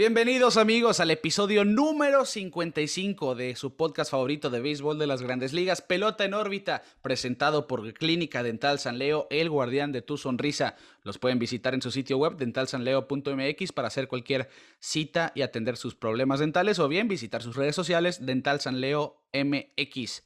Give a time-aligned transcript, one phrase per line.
[0.00, 5.52] Bienvenidos amigos al episodio número 55 de su podcast favorito de béisbol de las grandes
[5.52, 10.74] ligas, Pelota en órbita, presentado por Clínica Dental San Leo, el guardián de tu sonrisa.
[11.02, 15.94] Los pueden visitar en su sitio web dentalsanleo.mx para hacer cualquier cita y atender sus
[15.94, 20.24] problemas dentales o bien visitar sus redes sociales Dental San Leo MX.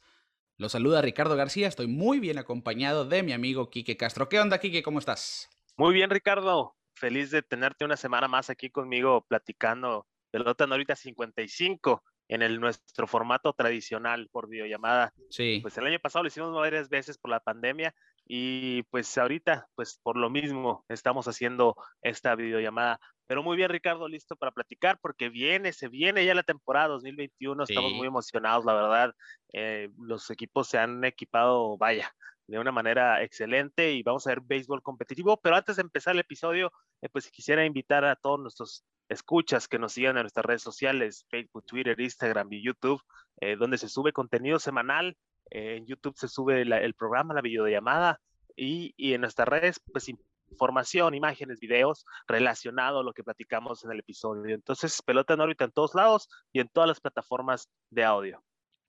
[0.55, 4.29] Los saluda Ricardo García, estoy muy bien acompañado de mi amigo Quique Castro.
[4.29, 4.83] ¿Qué onda Quique?
[4.83, 5.49] ¿Cómo estás?
[5.75, 12.03] Muy bien Ricardo, feliz de tenerte una semana más aquí conmigo platicando pelota ahorita 55
[12.27, 15.13] en el nuestro formato tradicional por videollamada.
[15.29, 15.59] Sí.
[15.61, 17.93] Pues el año pasado lo hicimos varias veces por la pandemia
[18.25, 22.99] y pues ahorita pues por lo mismo estamos haciendo esta videollamada.
[23.27, 27.63] Pero muy bien Ricardo, listo para platicar porque viene, se viene ya la temporada 2021,
[27.63, 29.15] estamos muy emocionados, la verdad.
[29.53, 32.13] Eh, los equipos se han equipado, vaya,
[32.47, 35.37] de una manera excelente y vamos a ver béisbol competitivo.
[35.37, 36.71] Pero antes de empezar el episodio,
[37.01, 41.25] eh, pues quisiera invitar a todos nuestros escuchas que nos sigan en nuestras redes sociales,
[41.29, 43.01] Facebook, Twitter, Instagram y YouTube,
[43.41, 45.17] eh, donde se sube contenido semanal.
[45.51, 48.19] Eh, en YouTube se sube el programa, la videollamada
[48.55, 50.09] y, y en nuestras redes, pues
[50.49, 54.55] información, imágenes, videos relacionado a lo que platicamos en el episodio.
[54.55, 58.43] Entonces, pelota en órbita en todos lados y en todas las plataformas de audio.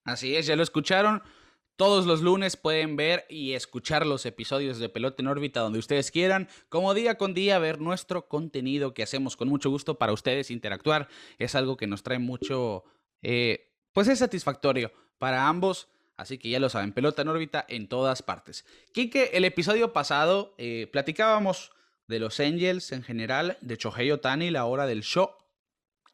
[0.05, 1.23] Así es, ya lo escucharon.
[1.77, 6.11] Todos los lunes pueden ver y escuchar los episodios de Pelota en órbita donde ustedes
[6.11, 10.51] quieran, como día con día ver nuestro contenido que hacemos con mucho gusto para ustedes
[10.51, 11.09] interactuar.
[11.39, 12.85] Es algo que nos trae mucho,
[13.21, 15.89] eh, pues es satisfactorio para ambos.
[16.17, 18.65] Así que ya lo saben, pelota en órbita en todas partes.
[18.93, 21.73] Quique, el episodio pasado eh, platicábamos
[22.09, 25.31] de los Angels en general, de Chohei Otani, la hora del show.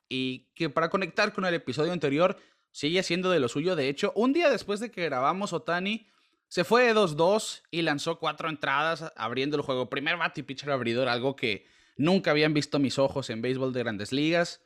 [0.08, 2.36] Y que para conectar con el episodio anterior,
[2.72, 3.76] sigue siendo de lo suyo.
[3.76, 6.08] De hecho, un día después de que grabamos, Otani
[6.48, 9.88] se fue de 2-2 y lanzó cuatro entradas abriendo el juego.
[9.88, 11.66] Primer bat y pitcher abridor, algo que
[11.96, 14.62] nunca habían visto mis ojos en béisbol de grandes ligas.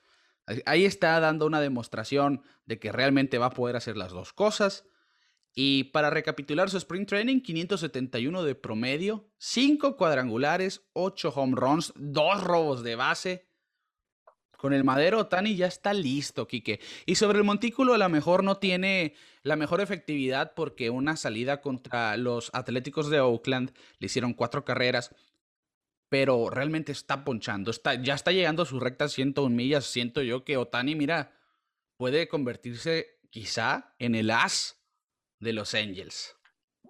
[0.64, 4.84] Ahí está dando una demostración de que realmente va a poder hacer las dos cosas.
[5.54, 12.44] Y para recapitular su sprint training, 571 de promedio, 5 cuadrangulares, 8 home runs, 2
[12.44, 13.45] robos de base,
[14.56, 16.80] con el madero, Tani ya está listo, Quique.
[17.04, 21.60] Y sobre el montículo, a lo mejor no tiene la mejor efectividad porque una salida
[21.60, 25.14] contra los Atléticos de Oakland le hicieron cuatro carreras,
[26.08, 27.70] pero realmente está ponchando.
[27.70, 29.84] Está, ya está llegando a su recta 101 millas.
[29.84, 31.32] Siento yo que Otani, mira,
[31.96, 34.82] puede convertirse quizá en el as
[35.40, 36.36] de los Angels.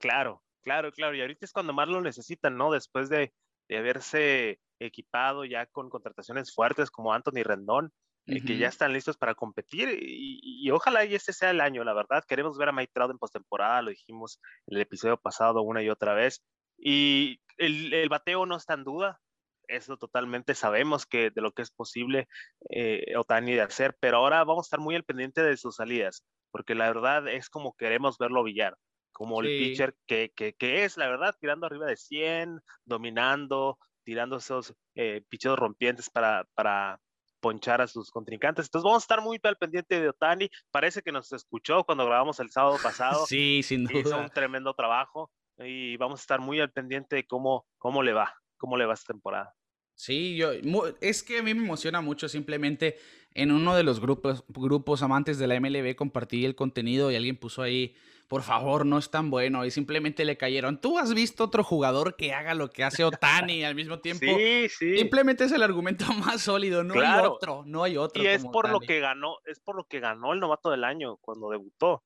[0.01, 1.17] Claro, claro, claro.
[1.17, 2.71] Y ahorita es cuando más lo necesitan, ¿no?
[2.71, 3.35] Después de,
[3.69, 7.93] de haberse equipado ya con contrataciones fuertes como Anthony Rendón,
[8.29, 11.95] eh, que ya están listos para competir y, ojalá y este sea el año, la
[11.95, 12.25] verdad.
[12.27, 15.91] Queremos ver a Mike Trout en postemporada, lo dijimos en el episodio pasado una y
[15.91, 16.43] otra vez.
[16.77, 19.21] Y el, bateo no está en duda,
[19.69, 22.27] eso totalmente sabemos que de lo que es posible
[22.71, 26.25] eh, Otani de hacer, pero ahora vamos a estar muy al pendiente de sus salidas,
[26.51, 28.77] porque la verdad es como queremos verlo billar,
[29.13, 34.37] como el pitcher que, que, que, es, la verdad, tirando arriba de 100, dominando, tirando
[34.37, 37.01] esos eh, picheos rompientes para, para
[37.41, 38.67] ponchar a sus contrincantes.
[38.67, 40.49] Entonces vamos a estar muy al pendiente de Otani.
[40.71, 43.27] Parece que nos escuchó cuando grabamos el sábado pasado.
[43.27, 43.99] Sí, sin duda.
[43.99, 48.13] Hizo un tremendo trabajo y vamos a estar muy al pendiente de cómo, cómo le
[48.13, 49.53] va, cómo le va esta temporada.
[49.97, 50.53] Sí, yo,
[51.01, 52.99] es que a mí me emociona mucho simplemente
[53.35, 57.37] en uno de los grupos, grupos amantes de la MLB compartí el contenido y alguien
[57.37, 57.95] puso ahí
[58.29, 59.65] por favor, no es tan bueno.
[59.65, 60.81] Y simplemente le cayeron.
[60.81, 64.27] ¿Tú has visto otro jugador que haga lo que hace Otani al mismo tiempo?
[64.27, 64.99] Sí, sí.
[64.99, 66.83] Simplemente es el argumento más sólido.
[66.83, 68.23] No hay otro, no hay otro.
[68.23, 71.17] Y es por lo que ganó, es por lo que ganó el novato del año
[71.19, 72.03] cuando debutó.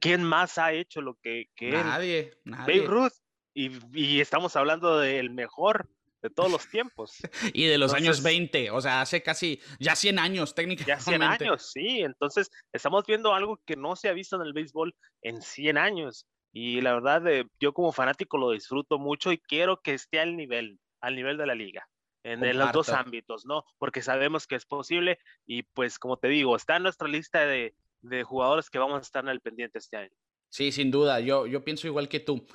[0.00, 2.38] ¿Quién más ha hecho lo que, que nadie, él?
[2.44, 3.12] Nadie, Babe Ruth.
[3.54, 5.88] Y, y estamos hablando del mejor
[6.22, 7.16] de todos los tiempos.
[7.54, 10.90] y de los años 20, o sea, hace casi ya 100 años técnicamente.
[10.90, 12.00] Ya 100 años, sí.
[12.00, 16.26] Entonces, estamos viendo algo que no se ha visto en el béisbol en 100 años.
[16.52, 20.36] Y la verdad, eh, yo como fanático lo disfruto mucho y quiero que esté al
[20.36, 21.88] nivel, al nivel de la liga.
[22.24, 23.64] En, los dos ámbitos, ¿no?
[23.78, 27.74] Porque sabemos que es posible y pues como te digo, está en nuestra lista de,
[28.02, 30.10] de jugadores que vamos a estar en el pendiente este año.
[30.50, 32.46] Sí, sin duda, yo, yo pienso igual que tú.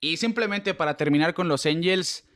[0.00, 2.28] Y simplemente para terminar con los Angels,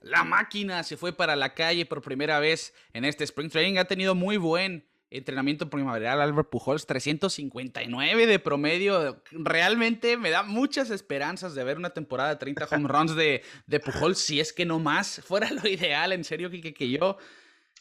[0.00, 3.78] la máquina se fue para la calle por primera vez en este Spring Training.
[3.78, 6.20] Ha tenido muy buen entrenamiento primaveral.
[6.20, 9.22] Albert Pujols, 359 de promedio.
[9.32, 13.80] Realmente me da muchas esperanzas de ver una temporada de 30 home runs de, de
[13.80, 15.20] Pujols, si es que no más.
[15.26, 17.18] Fuera lo ideal, en serio, que, que yo.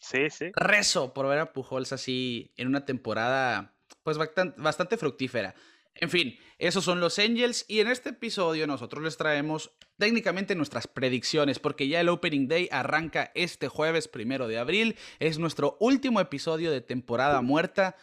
[0.01, 0.51] Sí, sí.
[0.55, 3.73] Rezo por ver a Pujols así en una temporada
[4.03, 5.55] pues bastante fructífera.
[6.01, 10.87] En fin, esos son los Angels y en este episodio nosotros les traemos técnicamente nuestras
[10.87, 14.95] predicciones porque ya el Opening Day arranca este jueves primero de abril.
[15.19, 17.97] Es nuestro último episodio de temporada muerta.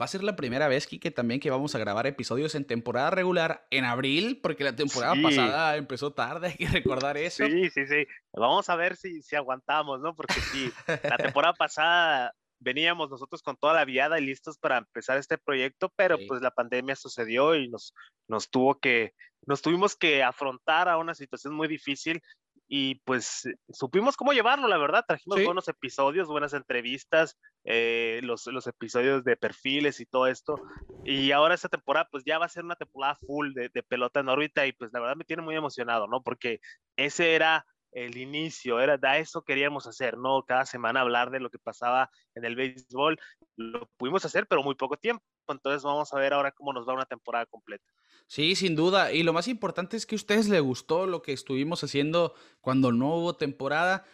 [0.00, 3.10] Va a ser la primera vez, Kike, también que vamos a grabar episodios en temporada
[3.10, 7.44] regular en abril, porque la temporada pasada empezó tarde, hay que recordar eso.
[7.46, 8.06] Sí, sí, sí.
[8.32, 10.14] Vamos a ver si, si aguantamos, ¿no?
[10.14, 15.18] Porque sí, la temporada pasada veníamos nosotros con toda la viada y listos para empezar
[15.18, 17.94] este proyecto, pero pues la pandemia sucedió y nos,
[18.26, 19.14] nos tuvo que,
[19.46, 22.22] nos tuvimos que afrontar a una situación muy difícil
[22.70, 28.66] y pues supimos cómo llevarlo, la verdad, trajimos buenos episodios, buenas entrevistas, eh, los, los,
[28.66, 30.60] episodios de perfiles y todo esto,
[31.02, 34.20] y ahora esta temporada pues ya va a ser una temporada full de, de pelota
[34.20, 36.22] en órbita y pues la verdad me tiene muy emocionado, ¿no?
[36.22, 36.60] Porque
[36.96, 40.44] ese era el inicio, era de eso queríamos hacer, ¿no?
[40.44, 43.18] Cada semana hablar de lo que pasaba en el béisbol.
[43.56, 45.24] Lo pudimos hacer, pero muy poco tiempo.
[45.48, 47.90] Entonces vamos a ver ahora cómo nos va una temporada completa.
[48.26, 49.12] Sí, sin duda.
[49.12, 52.92] Y lo más importante es que a ustedes les gustó lo que estuvimos haciendo cuando
[52.92, 54.04] no hubo temporada.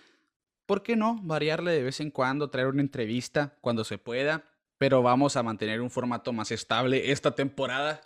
[0.67, 1.19] ¿Por qué no?
[1.23, 4.45] Variarle de vez en cuando, traer una entrevista cuando se pueda.
[4.79, 8.01] Pero vamos a mantener un formato más estable esta temporada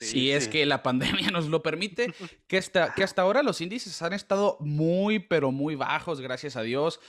[0.00, 2.12] si es que la pandemia nos lo permite,
[2.46, 6.62] que hasta, que hasta ahora los índices han estado muy, pero muy bajos, gracias a
[6.62, 7.00] Dios.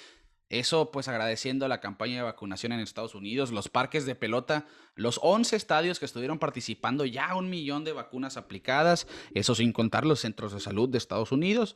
[0.50, 5.20] Eso pues agradeciendo la campaña de vacunación en Estados Unidos, los parques de pelota, los
[5.24, 10.20] 11 estadios que estuvieron participando, ya un millón de vacunas aplicadas, eso sin contar los
[10.20, 11.76] centros de salud de Estados Unidos.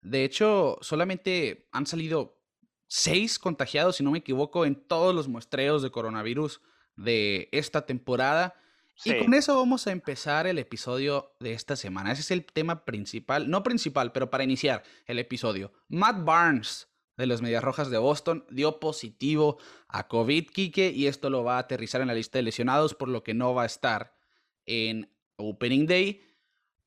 [0.00, 2.40] De hecho, solamente han salido
[2.86, 6.62] seis contagiados, si no me equivoco, en todos los muestreos de coronavirus
[6.96, 8.54] de esta temporada.
[9.04, 12.12] Y con eso vamos a empezar el episodio de esta semana.
[12.12, 15.72] Ese es el tema principal, no principal, pero para iniciar el episodio.
[15.88, 19.58] Matt Barnes de los Medias Rojas de Boston dio positivo
[19.88, 23.08] a COVID, Kike, y esto lo va a aterrizar en la lista de lesionados, por
[23.08, 24.14] lo que no va a estar
[24.66, 26.22] en Opening Day.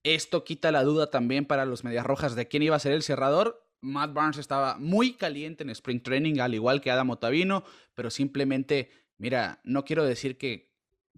[0.03, 3.03] Esto quita la duda también para los Medias Rojas de quién iba a ser el
[3.03, 3.67] cerrador.
[3.81, 7.63] Matt Barnes estaba muy caliente en Spring Training, al igual que Adam Otavino,
[7.93, 10.68] pero simplemente, mira, no quiero decir que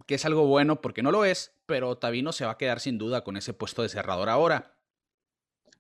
[0.08, 2.98] que es algo bueno porque no lo es, pero Tavino se va a quedar sin
[2.98, 4.76] duda con ese puesto de cerrador ahora.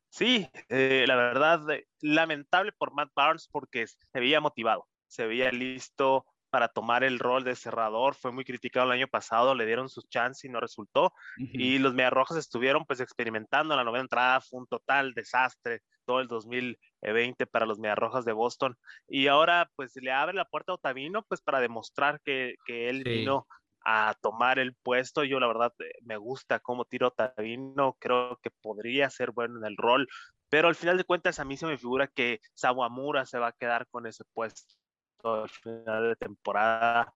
[0.09, 5.51] Sí, eh, la verdad, eh, lamentable por Matt Barnes porque se veía motivado, se veía
[5.51, 9.87] listo para tomar el rol de cerrador, fue muy criticado el año pasado, le dieron
[9.87, 14.59] sus chances y no resultó, y los Mediarrojas estuvieron pues experimentando la novena entrada, fue
[14.59, 18.75] un total desastre todo el 2020 para los Mediarrojas de Boston,
[19.07, 23.05] y ahora pues le abre la puerta a Otavino pues para demostrar que, que él
[23.05, 23.47] vino
[23.83, 25.23] a tomar el puesto.
[25.23, 29.65] Yo la verdad eh, me gusta cómo tiro Tavino, creo que podría ser bueno en
[29.65, 30.07] el rol,
[30.49, 33.53] pero al final de cuentas a mí se me figura que Sawamura se va a
[33.53, 34.75] quedar con ese puesto
[35.23, 37.13] al final de temporada.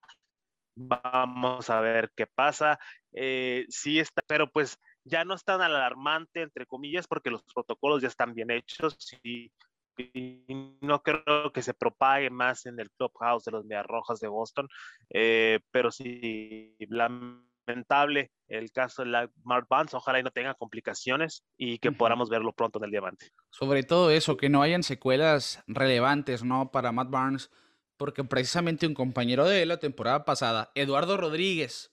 [0.77, 2.79] Vamos a ver qué pasa.
[3.13, 8.01] Eh, sí está, pero pues ya no es tan alarmante, entre comillas, porque los protocolos
[8.01, 9.51] ya están bien hechos y
[9.97, 10.45] y
[10.81, 14.67] no creo que se propague más en el clubhouse de los Rojas de Boston,
[15.09, 21.43] eh, pero sí, lamentable el caso de la Mark Barnes, ojalá y no tenga complicaciones
[21.57, 23.31] y que podamos verlo pronto en el diamante.
[23.49, 26.71] Sobre todo eso, que no hayan secuelas relevantes, ¿no?
[26.71, 27.49] Para Matt Barnes,
[27.97, 31.91] porque precisamente un compañero de él la temporada pasada, Eduardo Rodríguez,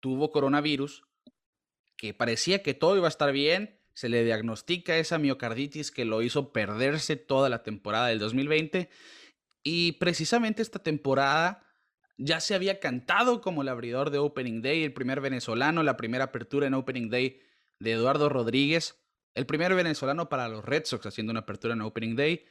[0.00, 1.04] tuvo coronavirus,
[1.96, 6.20] que parecía que todo iba a estar bien, se le diagnostica esa miocarditis que lo
[6.22, 8.90] hizo perderse toda la temporada del 2020
[9.62, 11.62] y precisamente esta temporada
[12.16, 16.24] ya se había cantado como el abridor de Opening Day, el primer venezolano, la primera
[16.24, 17.40] apertura en Opening Day
[17.80, 19.00] de Eduardo Rodríguez,
[19.34, 22.44] el primer venezolano para los Red Sox haciendo una apertura en Opening Day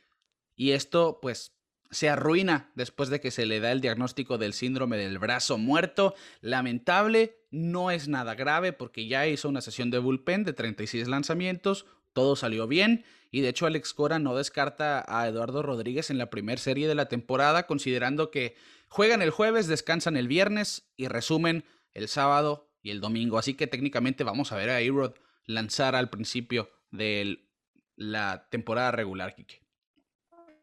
[0.56, 1.56] y esto pues
[1.94, 6.16] se arruina después de que se le da el diagnóstico del síndrome del brazo muerto.
[6.42, 11.86] Lamentable, no es nada grave porque ya hizo una sesión de bullpen de 36 lanzamientos,
[12.14, 16.30] todo salió bien y de hecho Alex Cora no descarta a Eduardo Rodríguez en la
[16.30, 18.56] primera serie de la temporada considerando que
[18.90, 23.40] juegan el jueves, descansan el viernes y resumen el sábado y el domingo.
[23.40, 25.14] Así que técnicamente vamos a ver a Erod
[25.46, 27.48] lanzar al principio de
[27.96, 29.63] la temporada regular, Kike.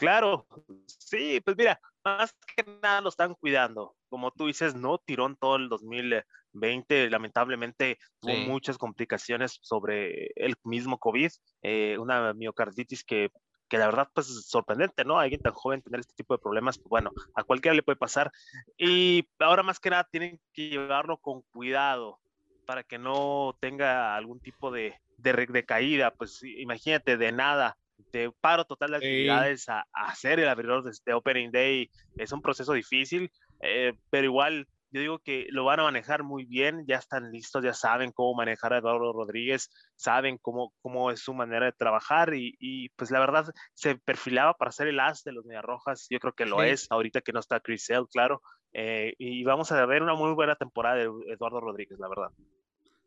[0.01, 0.47] Claro,
[0.87, 3.95] sí, pues mira, más que nada lo están cuidando.
[4.09, 10.55] Como tú dices, no tiró en todo el 2020, lamentablemente tuvo muchas complicaciones sobre el
[10.65, 11.31] mismo COVID,
[11.61, 13.31] eh, una miocarditis que,
[13.69, 15.19] que la verdad pues es sorprendente, ¿no?
[15.19, 18.33] Alguien tan joven tener este tipo de problemas, pues bueno, a cualquiera le puede pasar.
[18.79, 22.21] Y ahora más que nada tienen que llevarlo con cuidado
[22.65, 27.77] para que no tenga algún tipo de, de, de caída, pues imagínate, de nada
[28.13, 32.43] de paro total de actividades a, hacer el abridor de, este Opening Day es un
[32.43, 33.31] proceso difícil,
[33.61, 37.63] eh, pero igual yo digo que lo van a manejar muy bien, ya están listos,
[37.63, 42.35] ya saben cómo manejar a Eduardo Rodríguez, saben cómo, cómo es su manera de trabajar
[42.35, 46.33] y, pues la verdad se perfilaba para ser el as de los Rojas, yo creo
[46.33, 48.43] que lo es, ahorita que no está Chris Sale, claro,
[48.73, 52.31] eh, y vamos a ver una muy buena temporada de Eduardo Rodríguez, la verdad.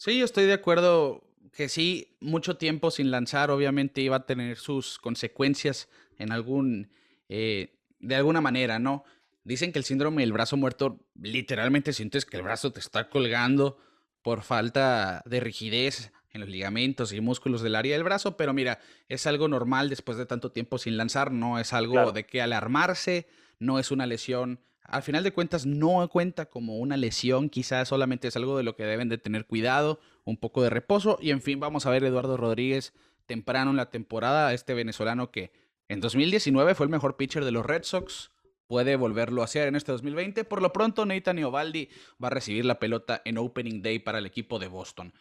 [0.04, 4.58] Sí, yo estoy de acuerdo que sí, mucho tiempo sin lanzar, obviamente iba a tener
[4.58, 6.92] sus consecuencias en algún,
[7.30, 9.06] eh, de alguna manera, ¿no?
[9.46, 13.78] Dicen que el síndrome del brazo muerto, literalmente sientes que el brazo te está colgando
[14.22, 18.80] por falta de rigidez en los ligamentos y músculos del área del brazo, pero mira,
[19.08, 23.26] es algo normal después de tanto tiempo sin lanzar, no es algo de que alarmarse,
[23.58, 24.60] no es una lesión.
[24.84, 28.76] Al final de cuentas no cuenta como una lesión, quizás solamente es algo de lo
[28.76, 32.04] que deben de tener cuidado, un poco de reposo y en fin, vamos a ver
[32.04, 32.94] Eduardo Rodríguez
[33.26, 35.54] temprano en la temporada, este venezolano que
[35.88, 38.32] en 2019 fue el mejor pitcher de los Red Sox,
[38.68, 40.44] puede volverlo a hacer en este 2020.
[40.46, 41.90] Por lo pronto, Nathan Iovaldi
[42.22, 45.14] va a recibir la pelota en Opening Day para el equipo de Boston.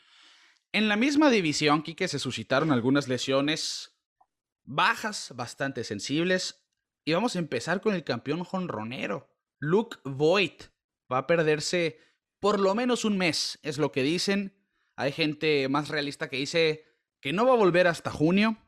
[0.73, 3.93] En la misma división, Kike, se suscitaron algunas lesiones
[4.65, 6.65] bajas bastante sensibles.
[7.05, 9.29] Y vamos a empezar con el campeón jonronero.
[9.63, 10.65] Luke Voigt
[11.11, 12.01] va a perderse
[12.41, 14.61] por lo menos un mes, es lo que dicen.
[14.97, 16.85] Hay gente más realista que dice
[17.21, 18.59] que no va a volver hasta junio.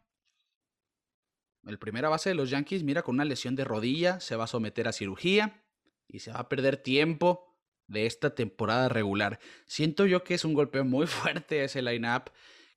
[1.64, 4.46] El primera base de los Yankees, mira, con una lesión de rodilla, se va a
[4.46, 5.64] someter a cirugía
[6.06, 7.58] y se va a perder tiempo
[7.88, 9.40] de esta temporada regular.
[9.66, 12.30] Siento yo que es un golpe muy fuerte ese line-up,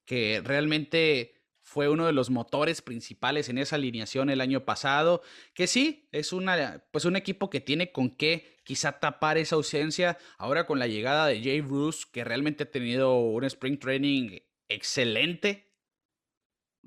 [0.06, 1.37] que realmente
[1.68, 5.22] fue uno de los motores principales en esa alineación el año pasado,
[5.54, 10.18] que sí, es una, pues un equipo que tiene con qué quizá tapar esa ausencia,
[10.38, 15.74] ahora con la llegada de Jay Bruce, que realmente ha tenido un spring training excelente,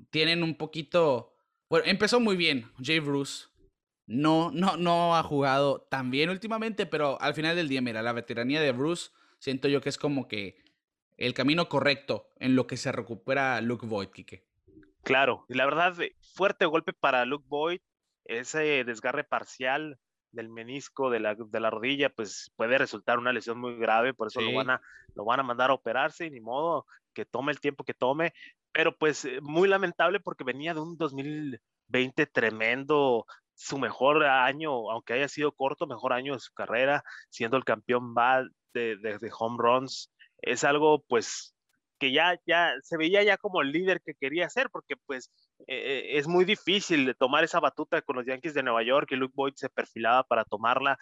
[0.09, 1.35] tienen un poquito
[1.69, 3.45] bueno, empezó muy bien Jay Bruce.
[4.07, 8.13] No, no, no ha jugado tan bien últimamente, pero al final del día, mira, la
[8.13, 10.57] veteranía de Bruce, siento yo que es como que
[11.17, 14.50] el camino correcto en lo que se recupera Luke Boyd, Kike.
[15.03, 15.95] Claro, y la verdad,
[16.35, 17.79] fuerte golpe para Luke Boyd,
[18.25, 19.97] ese desgarre parcial
[20.31, 24.27] del menisco de la, de la rodilla, pues puede resultar una lesión muy grave, por
[24.27, 24.81] eso lo, van a,
[25.15, 28.33] lo van a mandar a operarse, y ni modo que tome el tiempo que tome,
[28.71, 35.13] pero pues eh, muy lamentable porque venía de un 2020 tremendo, su mejor año, aunque
[35.13, 38.43] haya sido corto, mejor año de su carrera, siendo el campeón va
[38.73, 40.11] de, de, home runs.
[40.41, 41.53] Es algo pues
[42.01, 45.29] que ya, ya se veía ya como el líder que quería ser, porque pues
[45.67, 49.35] eh, es muy difícil tomar esa batuta con los Yankees de Nueva York y Luke
[49.35, 50.97] Boyd se perfilaba para tomarla.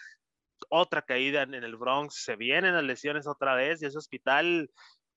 [0.69, 4.69] Otra caída en el Bronx, se vienen las lesiones otra vez y ese hospital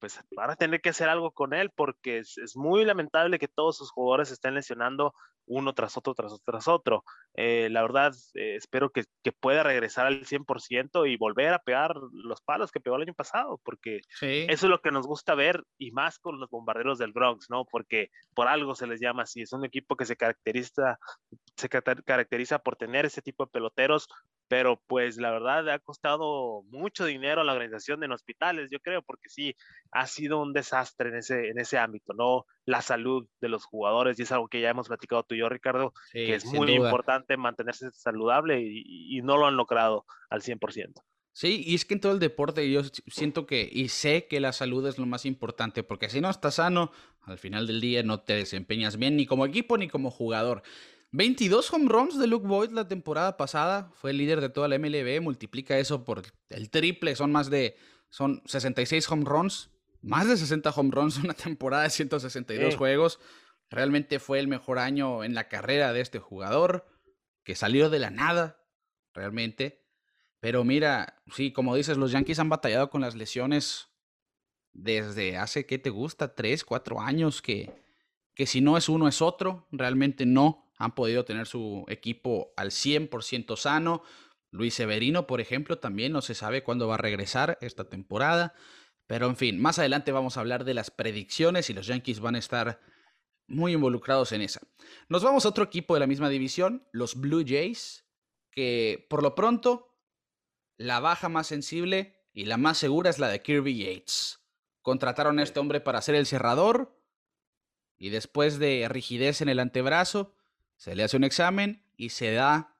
[0.02, 3.76] pues van a tener que hacer algo con él porque es, muy lamentable que todos
[3.76, 5.14] sus jugadores estén lesionando
[5.46, 7.04] uno tras otro, tras otro, tras otro.
[7.34, 9.04] Eh, la verdad, eh, espero que,
[9.38, 13.60] pueda regresar al 100% y volver a pegar los palos que pegó el año pasado,
[13.62, 17.48] porque eso es lo que nos gusta ver y más con los bombarderos del Bronx,
[17.48, 17.64] ¿no?
[17.64, 20.98] Porque por algo se les llama así, es un equipo que se caracteriza,
[21.56, 24.08] se caracteriza por tener ese tipo de peloteros
[24.52, 29.00] pero pues la verdad ha costado mucho dinero a la organización en hospitales, yo creo,
[29.00, 29.56] porque sí,
[29.92, 32.44] ha sido un desastre en ese, en ese ámbito, ¿no?
[32.66, 35.48] La salud de los jugadores, y es algo que ya hemos platicado tú y yo,
[35.48, 41.00] Ricardo, que es muy importante mantenerse saludable y, y, no lo han logrado al 100%.
[41.32, 44.52] Sí, y es que en todo el deporte yo siento que, y sé que la
[44.52, 46.92] salud es lo más importante, porque si no estás sano,
[47.22, 50.62] al final del día no te desempeñas bien ni como equipo ni como jugador.
[51.12, 53.90] 22 home runs de Luke Boyd la temporada pasada.
[53.94, 55.20] Fue el líder de toda la MLB.
[55.20, 57.14] Multiplica eso por el triple.
[57.16, 57.76] Son más de.
[58.08, 59.70] Son 66 home runs.
[60.00, 63.20] Más de 60 home runs en una temporada de 162 juegos.
[63.68, 66.86] Realmente fue el mejor año en la carrera de este jugador.
[67.44, 68.64] Que salió de la nada.
[69.12, 69.84] Realmente.
[70.40, 73.88] Pero mira, sí, como dices, los Yankees han batallado con las lesiones
[74.72, 76.34] desde hace, ¿qué te gusta?
[76.34, 77.70] Tres, cuatro años que,
[78.34, 79.68] que si no es uno es otro.
[79.70, 84.02] Realmente no han podido tener su equipo al 100% sano.
[84.50, 88.54] Luis Severino, por ejemplo, también no se sabe cuándo va a regresar esta temporada.
[89.06, 92.34] Pero en fin, más adelante vamos a hablar de las predicciones y los Yankees van
[92.34, 92.80] a estar
[93.46, 94.60] muy involucrados en esa.
[95.08, 98.04] Nos vamos a otro equipo de la misma división, los Blue Jays,
[98.50, 99.96] que por lo pronto
[100.78, 104.40] la baja más sensible y la más segura es la de Kirby Yates.
[104.80, 107.00] Contrataron a este hombre para ser el cerrador
[107.96, 110.34] y después de rigidez en el antebrazo,
[110.82, 112.74] se le hace un examen y se da,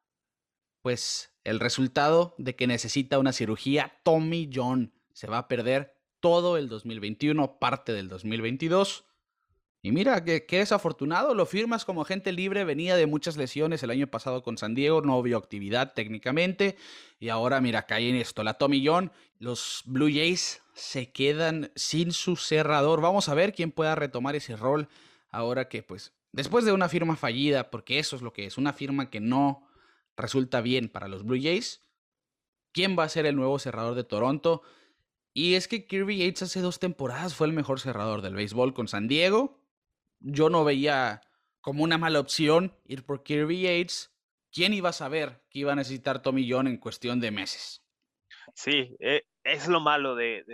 [0.80, 4.92] pues, el resultado de que necesita una cirugía Tommy John.
[5.12, 9.04] Se va a perder todo el 2021, parte del 2022.
[9.82, 13.90] Y mira, que, que desafortunado, lo firmas como agente libre, venía de muchas lesiones el
[13.92, 16.76] año pasado con San Diego, no vio actividad técnicamente,
[17.20, 22.10] y ahora mira, cae en esto, la Tommy John, los Blue Jays se quedan sin
[22.10, 24.88] su cerrador, vamos a ver quién pueda retomar ese rol
[25.30, 28.72] ahora que pues después de una firma fallida, porque eso es lo que es, una
[28.72, 29.68] firma que no
[30.16, 31.82] resulta bien para los Blue Jays,
[32.72, 34.62] ¿quién va a ser el nuevo cerrador de Toronto?
[35.32, 38.88] Y es que Kirby Yates hace dos temporadas fue el mejor cerrador del béisbol con
[38.88, 39.62] San Diego,
[40.20, 41.22] yo no veía
[41.60, 44.10] como una mala opción ir por Kirby Yates.
[44.50, 47.81] ¿Quién iba a saber que iba a necesitar Tommy John en cuestión de meses?
[48.54, 50.44] Sí, eh, es lo malo de,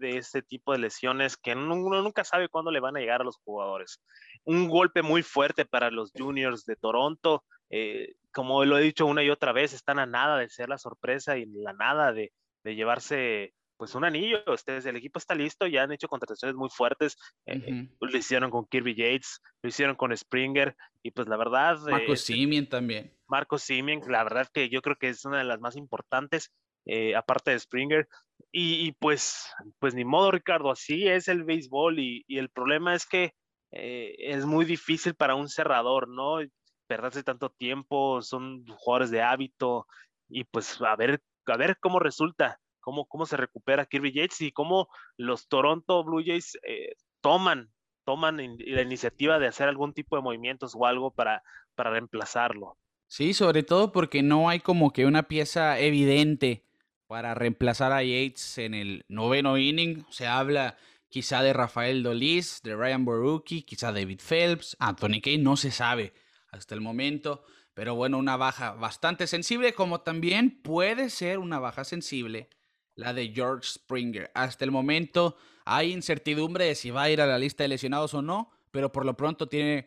[0.00, 3.38] este tipo de lesiones que uno nunca sabe cuándo le van a llegar a los
[3.38, 4.00] jugadores.
[4.44, 7.44] Un golpe muy fuerte para los juniors de Toronto.
[7.70, 10.78] Eh, como lo he dicho una y otra vez, están a nada de ser la
[10.78, 12.32] sorpresa y la nada de,
[12.64, 16.68] de llevarse pues un anillo, ustedes, el equipo está listo, ya han hecho contrataciones muy
[16.70, 21.80] fuertes, eh, lo hicieron con Kirby Yates, lo hicieron con Springer, y pues la verdad...
[21.90, 23.12] Marco eh, también.
[23.26, 26.52] Marco Simien, la verdad que yo creo que es una de las más importantes,
[26.86, 28.08] eh, aparte de Springer,
[28.54, 33.06] y, pues, pues ni modo Ricardo, así es el béisbol, y, y el problema es
[33.06, 33.32] que
[33.70, 36.38] eh, es muy difícil para un cerrador, ¿no?
[36.86, 39.86] Perderse tanto tiempo, son jugadores de hábito,
[40.28, 44.52] y pues a ver, a ver cómo resulta cómo, cómo se recupera Kirby Yates y
[44.52, 47.72] cómo los Toronto Blue Jays eh, toman,
[48.04, 51.42] toman la iniciativa de hacer algún tipo de movimientos o algo para,
[51.74, 52.76] para reemplazarlo.
[53.06, 56.64] Sí, sobre todo porque no hay como que una pieza evidente
[57.12, 60.06] para reemplazar a Yates en el noveno inning.
[60.08, 60.78] Se habla
[61.10, 66.14] quizá de Rafael Dolis, de Ryan Borucki, quizá David Phelps, Anthony Kane, no se sabe
[66.48, 67.44] hasta el momento.
[67.74, 72.48] Pero bueno, una baja bastante sensible, como también puede ser una baja sensible
[72.94, 74.30] la de George Springer.
[74.34, 78.14] Hasta el momento hay incertidumbre de si va a ir a la lista de lesionados
[78.14, 79.86] o no, pero por lo pronto tiene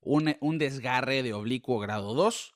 [0.00, 2.52] un, un desgarre de oblicuo grado 2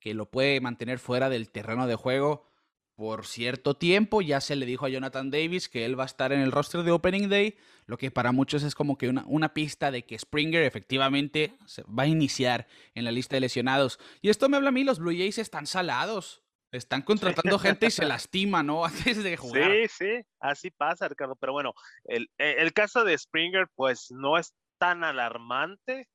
[0.00, 2.52] que lo puede mantener fuera del terreno de juego
[2.94, 4.22] por cierto tiempo.
[4.22, 6.82] Ya se le dijo a Jonathan Davis que él va a estar en el roster
[6.82, 10.18] de Opening Day, lo que para muchos es como que una, una, pista de que
[10.18, 11.54] Springer efectivamente
[11.86, 13.98] va a iniciar en la lista de lesionados.
[14.22, 16.44] Y esto me habla a mí, los Blue Jays están salados.
[16.72, 18.84] Están contratando gente y se lastima, ¿no?
[18.84, 19.70] Antes de jugar.
[19.70, 21.36] Sí, sí, así pasa, Ricardo.
[21.36, 26.08] Pero bueno, el, e, el caso de Springer, pues no es tan alarmante,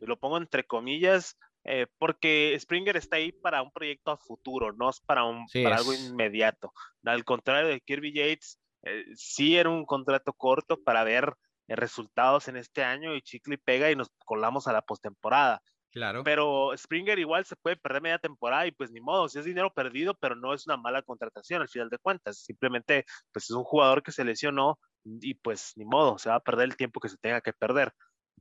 [0.00, 4.90] lo pongo entre comillas, eh, porque Springer está ahí para un proyecto a futuro, no
[4.90, 6.72] es para, un, para algo inmediato.
[7.04, 11.32] Al contrario de Kirby Yates, eh, sí era un contrato corto para ver
[11.68, 15.62] eh, resultados en este año y chicle y pega y nos colamos a la postemporada.
[15.90, 16.24] Claro.
[16.24, 19.72] Pero Springer igual se puede perder media temporada y pues ni modo, si es dinero
[19.72, 22.38] perdido, pero no es una mala contratación al final de cuentas.
[22.38, 26.40] Simplemente pues es un jugador que se lesionó y pues ni modo, se va a
[26.40, 27.92] perder el tiempo que se tenga que perder.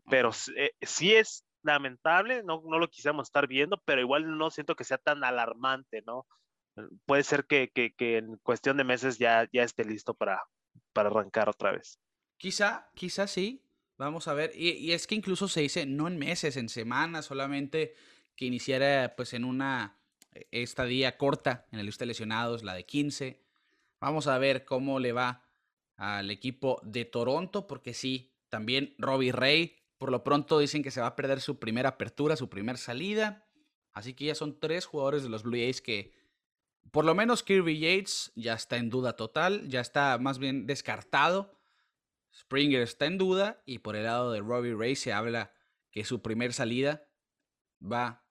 [0.10, 4.76] Pero eh, sí es lamentable, no, no lo quisiéramos estar viendo, pero igual no siento
[4.76, 6.28] que sea tan alarmante, ¿no?
[7.06, 10.42] Puede ser que, que, en cuestión de meses ya, ya esté listo para,
[10.92, 12.00] para arrancar otra vez.
[12.38, 13.64] Quizá, quizá sí,
[13.98, 17.96] Vamos a ver, y, es que incluso se dice no en meses, en semanas, solamente
[18.36, 20.00] que iniciara pues en una
[20.34, 23.44] eh, estadía corta en la lista de lesionados, la de 15.
[24.00, 25.46] Vamos a ver cómo le va
[25.96, 31.00] al equipo de Toronto, porque sí, también Robbie Ray, por lo pronto dicen que se
[31.00, 33.48] va a perder su primera apertura, su primera salida.
[33.94, 36.12] Así que ya son tres jugadores de los Blue Jays que,
[36.92, 41.58] por lo menos Kirby Yates ya está en duda total, ya está más bien descartado
[42.36, 45.54] Springer está en duda y por el lado de Robbie Ray se habla
[45.90, 47.08] que su primer salida
[47.82, 48.26] va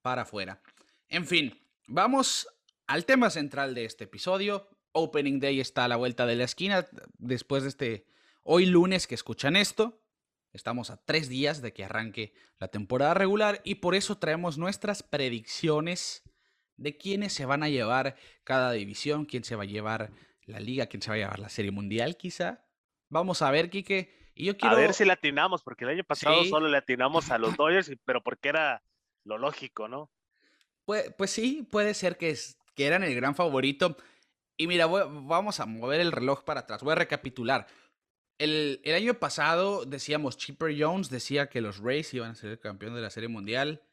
[0.00, 0.60] para afuera.
[1.08, 1.56] En fin,
[1.86, 2.48] vamos
[2.88, 4.68] al tema central de este episodio.
[4.90, 6.84] Opening Day está a la vuelta de la esquina
[7.16, 8.06] después de este
[8.42, 10.01] hoy lunes que escuchan esto.
[10.52, 15.02] Estamos a tres días de que arranque la temporada regular y por eso traemos nuestras
[15.02, 16.22] predicciones
[16.76, 20.10] de quiénes se van a llevar cada división, quién se va a llevar
[20.44, 22.64] la liga, quién se va a llevar la serie mundial quizá.
[23.08, 24.30] Vamos a ver, Quique.
[24.34, 24.74] Y yo quiero...
[24.74, 27.90] A ver si le atinamos, porque el año pasado solo le atinamos a los Dodgers,
[28.04, 28.82] pero porque era
[29.24, 30.10] lo lógico, ¿no?
[30.84, 33.96] Pues, pues sí, puede ser que, es, que eran el gran favorito.
[34.56, 36.82] Y mira, vamos a mover el reloj para atrás.
[36.82, 37.66] Voy a recapitular.
[38.42, 42.92] El, año pasado decíamos, Chipper Jones decía que los Rays iban a ser el campeón
[42.92, 43.84] de la Serie Mundial.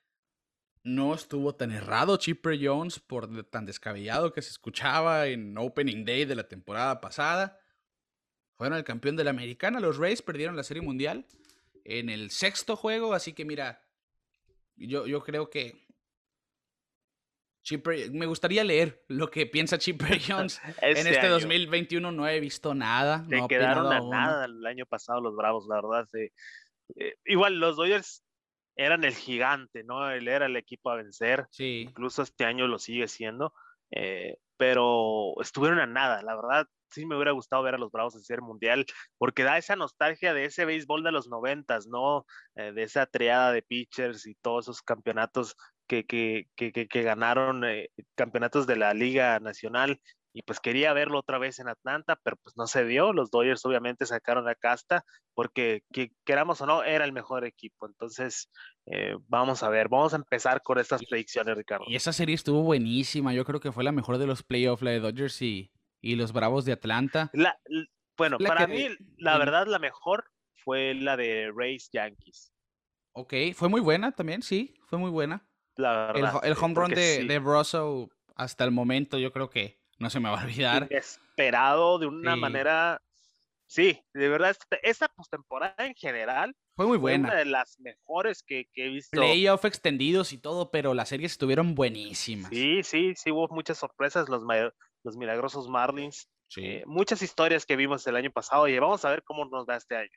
[0.82, 6.26] No estuvo tan errado Chipper Jones por tan descabellado que se escuchaba en Opening Day
[6.26, 7.60] de la temporada pasada.
[8.58, 9.80] Fueron el campeón de la americana.
[9.80, 11.28] Los Rays perdieron la Serie Mundial
[11.84, 13.14] en el sexto juego.
[13.14, 13.88] Así que mira,
[14.78, 15.86] yo, yo creo que
[17.70, 22.12] Chipper, me gustaría leer lo que piensa Chipper Jones en este 2021.
[22.12, 23.24] No he visto nada.
[23.30, 26.08] Se no quedaron a nada el año pasado los Bravos, la verdad.
[26.16, 28.24] eh, igual los Dodgers
[28.76, 30.10] eran el gigante, ¿no?
[30.10, 31.46] Él era el equipo a vencer.
[31.52, 31.86] Sí.
[31.88, 33.54] Incluso este año lo sigue siendo.
[33.92, 36.66] Eh, pero estuvieron a nada, la verdad.
[36.90, 38.88] Sí me hubiera gustado ver a los Bravos en Serie Mundial,
[39.20, 42.26] porque da esa nostalgia de ese béisbol de los noventas, ¿no?
[42.56, 45.56] Eh, de esa triada de pitchers y todos esos campeonatos
[45.90, 47.64] que, que, que, que ganaron,
[48.16, 50.00] campeonatos de la Liga Nacional
[50.32, 53.14] y pues quería verlo otra vez en Atlanta, pero pues no se dio.
[53.14, 57.88] Los Dodgers obviamente sacaron a casta porque que, queramos o no, era el mejor equipo.
[57.88, 58.50] Entonces,
[58.86, 61.86] eh, vamos a ver, vamos a empezar con estas predicciones, Ricardo.
[61.88, 63.34] Y esa serie estuvo buenísima.
[63.34, 66.32] Yo creo que fue la mejor de los playoffs, la de Dodgers y, y los
[66.32, 67.32] Bravos de Atlanta.
[67.34, 67.60] La,
[68.16, 70.26] bueno, para mí, la verdad, la mejor
[70.64, 72.54] fue la de Rays Yankees.
[73.14, 75.49] Ok, fue muy buena también, sí, fue muy buena.
[75.80, 76.42] La verdad.
[76.44, 80.30] El, home run de, de Russell hasta el momento, yo creo que no se me
[80.30, 80.88] va a olvidar.
[80.90, 83.02] Esperado de una manera.
[83.66, 87.28] Sí, de verdad, esta postemporada en general fue muy buena.
[87.28, 89.12] una de las mejores que, he visto.
[89.12, 92.50] Playoff extendidos y todo, pero las series estuvieron buenísimas.
[92.50, 94.28] Sí, sí, sí, hubo muchas sorpresas.
[94.28, 94.44] Los,
[95.04, 96.30] los milagrosos Marlins.
[96.58, 99.78] Eh, muchas historias que vimos el año pasado y vamos a ver cómo nos da
[99.78, 100.10] este año.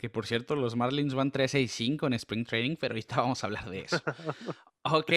[0.00, 3.68] Que por cierto, los Marlins van 3-6-5 en Spring Training, pero ahorita vamos a hablar
[3.68, 4.00] de eso.
[4.82, 5.12] ok,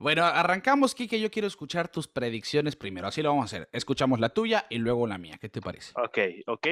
[0.00, 1.20] bueno, arrancamos, Kike.
[1.20, 3.06] Yo quiero escuchar tus predicciones primero.
[3.06, 3.68] Así lo vamos a hacer.
[3.70, 5.38] Escuchamos la tuya y luego la mía.
[5.40, 5.92] ¿Qué te parece?
[5.94, 6.66] Ok, ok.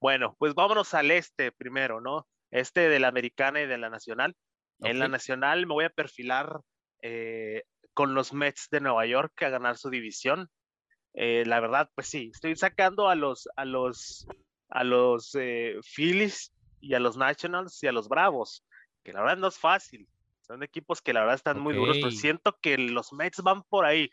[0.00, 2.28] Bueno, pues vámonos al este primero, ¿no?
[2.52, 4.36] Este de la americana y de la nacional.
[4.78, 6.60] En la nacional me voy a perfilar
[7.02, 10.48] eh, con los Mets de Nueva York a ganar su división.
[11.14, 14.28] Eh, la verdad, pues sí, estoy sacando a los, a los,
[14.68, 16.52] a los eh, Phillies
[16.84, 18.62] y a los Nationals y a los Bravos,
[19.02, 20.06] que la verdad no es fácil.
[20.42, 23.86] Son equipos que la verdad están muy duros, pero siento que los Mets van por
[23.86, 24.10] ahí.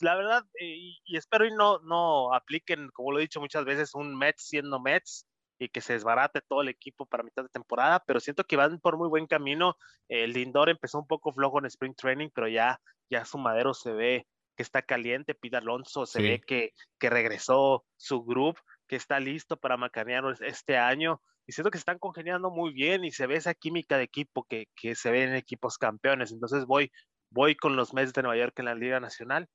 [0.00, 3.94] La verdad, eh, y, espero y no, no apliquen, como lo he dicho muchas veces,
[3.94, 5.26] un Mets siendo Mets
[5.58, 8.80] y que se desbarate todo el equipo para mitad de temporada, pero siento que van
[8.80, 9.76] por muy buen camino.
[10.08, 13.92] El Lindor empezó un poco flojo en Spring Training, pero ya, ya su madero se
[13.92, 15.34] ve que está caliente.
[15.34, 20.76] Pida Alonso se ve que, que regresó su grupo, que está listo para macanear este
[20.76, 24.44] año y siento que están congeniando muy bien y se ve esa química de equipo
[24.44, 26.32] que, se ve en equipos campeones.
[26.32, 26.90] Entonces voy,
[27.30, 29.48] voy con los Mets de Nueva York en la Liga Nacional.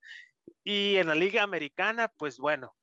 [0.64, 2.74] Y en la Liga Americana, pues bueno,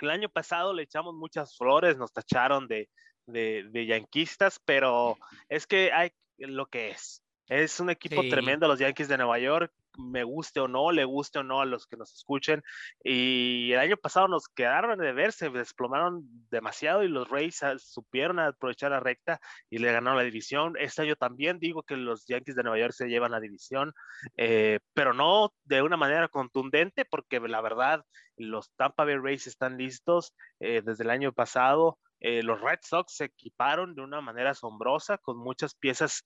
[0.00, 2.90] el año pasado le echamos muchas flores, nos tacharon de,
[3.26, 5.16] de, de yanquistas, pero
[5.48, 7.22] es que hay lo que es.
[7.48, 11.38] Es un equipo tremendo los Yankees de Nueva York, me guste o no, le guste
[11.40, 12.62] o no a los que nos escuchen.
[13.02, 18.38] Y el año pasado nos quedaron de ver, se desplomaron demasiado y los Rays supieron
[18.38, 20.74] aprovechar la recta y le ganaron la división.
[20.78, 23.92] Este año también digo que los Yankees de Nueva York se llevan la división,
[24.36, 28.04] eh, pero no de una manera contundente, porque la verdad,
[28.36, 31.98] los Tampa Bay Rays están listos eh, desde el año pasado.
[32.20, 36.24] Eh, los Red Sox se equiparon de una manera asombrosa con muchas piezas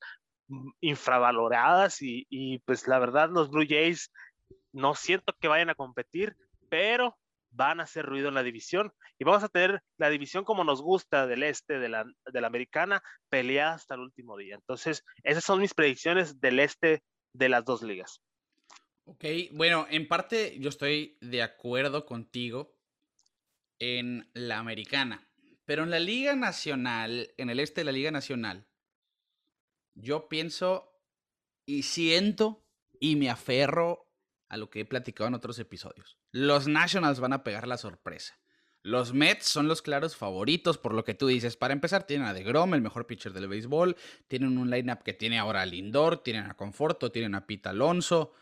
[0.80, 4.12] infravaloradas y, pues la verdad los Blue Jays
[4.72, 6.36] no siento que vayan a competir,
[6.68, 7.16] pero
[7.50, 10.82] van a hacer ruido en la división y vamos a tener la división como nos
[10.82, 14.54] gusta del este de la, de la americana peleada hasta el último día.
[14.54, 18.20] Entonces, esas son mis predicciones del este de las dos ligas.
[19.04, 22.76] Ok, bueno, en parte yo estoy de acuerdo contigo
[23.78, 25.26] en la americana,
[25.64, 28.67] pero en la liga nacional, en el este de la liga nacional,
[30.00, 30.92] yo pienso
[31.66, 32.64] y siento
[33.00, 34.06] y me aferro
[34.48, 36.16] a lo que he platicado en otros episodios.
[36.30, 38.38] Los Nationals van a pegar la sorpresa.
[38.82, 41.56] Los Mets son los claros favoritos por lo que tú dices.
[41.56, 43.96] Para empezar, tienen a DeGrom, el mejor pitcher del béisbol.
[44.28, 48.32] Tienen un lineup que tiene ahora a Lindor, tienen a Conforto, tienen a Pete Alonso.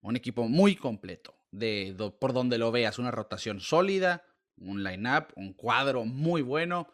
[0.00, 1.36] Un equipo muy completo.
[1.52, 4.24] De, por donde lo veas, una rotación sólida,
[4.56, 6.88] un lineup, un cuadro muy bueno.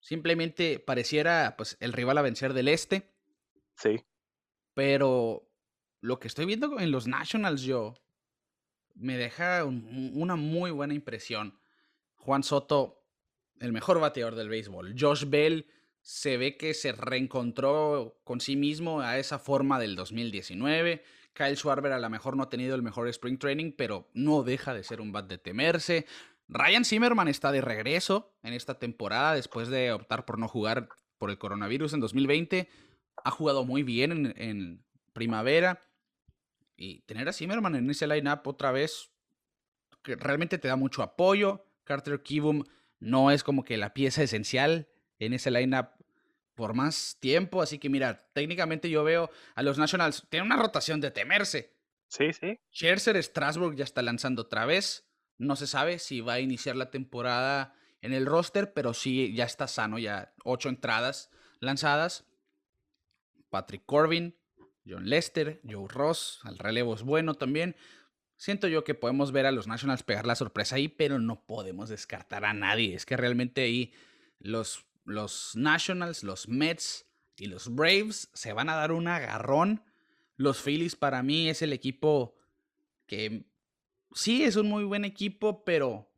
[0.00, 3.12] Simplemente pareciera pues, el rival a vencer del este.
[3.76, 4.04] Sí.
[4.74, 5.48] Pero
[6.00, 7.94] lo que estoy viendo en los Nationals yo
[8.94, 11.58] me deja una muy buena impresión.
[12.16, 13.02] Juan Soto,
[13.60, 14.94] el mejor bateador del béisbol.
[14.98, 15.66] Josh Bell
[16.02, 21.02] se ve que se reencontró con sí mismo a esa forma del 2019.
[21.32, 24.74] Kyle Schwarber a lo mejor no ha tenido el mejor spring training, pero no deja
[24.74, 26.06] de ser un bat de temerse.
[26.52, 31.30] Ryan Zimmerman está de regreso en esta temporada después de optar por no jugar por
[31.30, 32.68] el coronavirus en 2020.
[33.22, 35.80] Ha jugado muy bien en, primavera.
[36.76, 39.12] Y tener a Zimmerman en ese lineup otra vez,
[40.02, 41.66] que realmente te da mucho apoyo.
[41.84, 42.64] Carter Kibum
[42.98, 45.90] no es como que la pieza esencial en ese lineup
[46.56, 47.62] por más tiempo.
[47.62, 51.76] Así que mira, técnicamente yo veo a los Nationals, tiene una rotación de temerse.
[52.08, 52.58] Sí, sí.
[52.72, 55.09] Scherzer Strasbourg ya está lanzando otra vez.
[55.40, 59.44] No se sabe si va a iniciar la temporada en el roster, pero sí ya
[59.44, 61.30] está sano, ya ocho entradas.
[61.60, 62.26] lanzadas.
[63.48, 64.36] Patrick Corbin,
[64.86, 67.74] John Lester, Joe Ross, al relevo es bueno también.
[68.36, 71.88] Siento yo que podemos ver a los Nationals pegar la sorpresa ahí, pero no podemos
[71.88, 72.94] descartar a nadie.
[72.94, 73.94] Es que realmente ahí
[74.40, 79.82] los, los Nationals, los Mets y los Braves se van a dar un agarrón.
[80.36, 82.36] Los Phillies para mí es el equipo
[83.06, 83.49] que
[84.14, 86.10] sí es un muy buen equipo, pero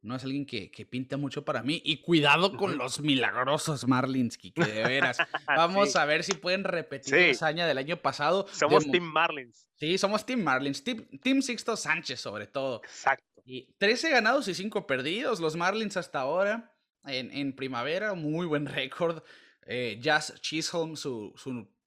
[0.00, 1.82] no es alguien que, pinta mucho para mí.
[1.84, 5.18] Y cuidado con los milagrosos Marlins, que de veras.
[5.46, 8.46] Vamos a ver si pueden repetir la hazaña del año pasado.
[8.52, 9.68] Somos Team Marlins.
[9.74, 10.82] Sí, somos Team Marlins.
[10.84, 12.80] Team, Sixto Sánchez, sobre todo.
[12.84, 13.24] Exacto.
[13.44, 15.40] Y 13 ganados y 5 perdidos.
[15.40, 16.74] Los Marlins hasta ahora.
[17.04, 19.22] En, primavera, muy buen récord.
[19.66, 21.34] Eh, Jazz Chisholm su,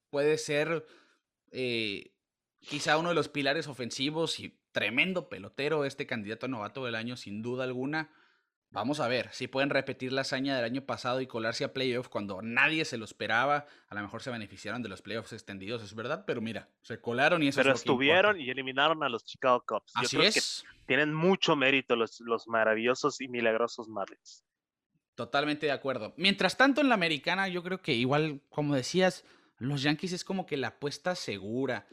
[0.10, 0.86] puede ser
[1.52, 2.13] eh,
[2.60, 7.17] quizá uno de los pilares ofensivos y tremendo pelotero, este candidato a novato del año,
[7.17, 8.10] sin duda alguna.
[8.69, 12.07] Vamos a ver si pueden repetir la hazaña del año pasado y colarse a playoffs
[12.07, 13.65] cuando nadie se lo esperaba.
[13.89, 17.43] A lo mejor se beneficiaron de los playoffs extendidos, es verdad, pero mira, se colaron
[17.43, 19.91] y eso Pero es lo estuvieron y eliminaron a los Chicago Cubs.
[19.95, 20.63] Así es.
[20.86, 24.45] tienen mucho mérito los, los maravillosos y milagrosos Marlins.
[25.15, 26.13] Totalmente de acuerdo.
[26.15, 29.25] Mientras tanto, en la americana, yo creo que igual, como decías,
[29.57, 31.88] los Yankees es como que la apuesta segura.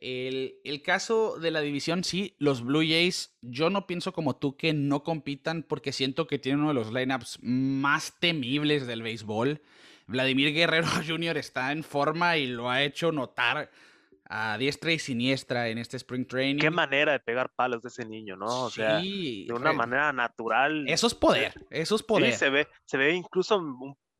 [0.00, 4.72] El, caso de la división, sí, los Blue Jays, yo no pienso como tú que
[4.72, 9.60] no compitan porque siento que tienen uno de los lineups más temibles del béisbol.
[10.06, 11.36] Vladimir Guerrero Jr.
[11.36, 13.70] está en forma y lo ha hecho notar
[14.24, 16.60] a diestra y siniestra en este Spring Training.
[16.60, 18.64] Qué manera de pegar palos de ese niño, ¿no?
[18.64, 20.88] O sea, de una manera natural.
[20.88, 22.32] Eso es poder, eso es poder.
[22.32, 23.60] Sí, se ve, se ve incluso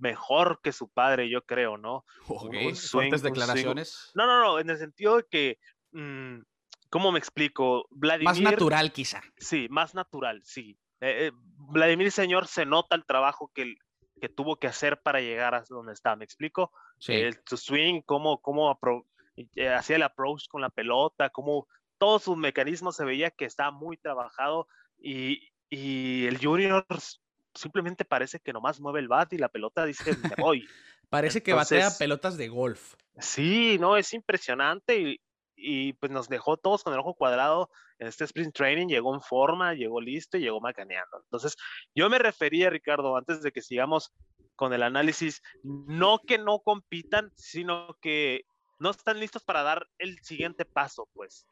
[0.01, 2.05] mejor que su padre, yo creo, ¿no?
[2.27, 4.11] fuertes declaraciones.
[4.15, 5.59] No, no, no, en el sentido de que,
[5.93, 6.41] mm,
[6.89, 7.87] ¿cómo me explico?
[7.91, 9.23] Vladimir, más natural quizá.
[9.37, 10.79] Sí, más natural, sí.
[11.01, 13.75] Eh, eh, Vladimir Señor se nota el trabajo que,
[14.21, 16.73] que tuvo que hacer para llegar a donde está, ¿me explico?
[16.99, 17.15] Sí.
[17.47, 18.79] su swing, cómo, cómo
[19.55, 21.67] eh, hacía el approach con la pelota, cómo
[21.99, 24.67] todos sus mecanismos se veía que estaba muy trabajado
[24.99, 26.87] y, y el Junior
[27.55, 30.67] simplemente parece que nomás mueve el bat y la pelota dice, me voy.
[31.11, 32.95] parece que batea pelotas de golf.
[33.19, 35.21] Sí, no, es impresionante y,
[35.57, 39.21] y, pues nos dejó todos con el ojo cuadrado en este sprint training, llegó en
[39.21, 41.21] forma, llegó listo y llegó macaneando.
[41.23, 41.57] Entonces,
[41.95, 44.13] yo me refería, Ricardo, antes de que sigamos
[44.57, 48.43] con el análisis, no que no compitan, sino que
[48.81, 51.47] no están listos para dar el siguiente paso, pues.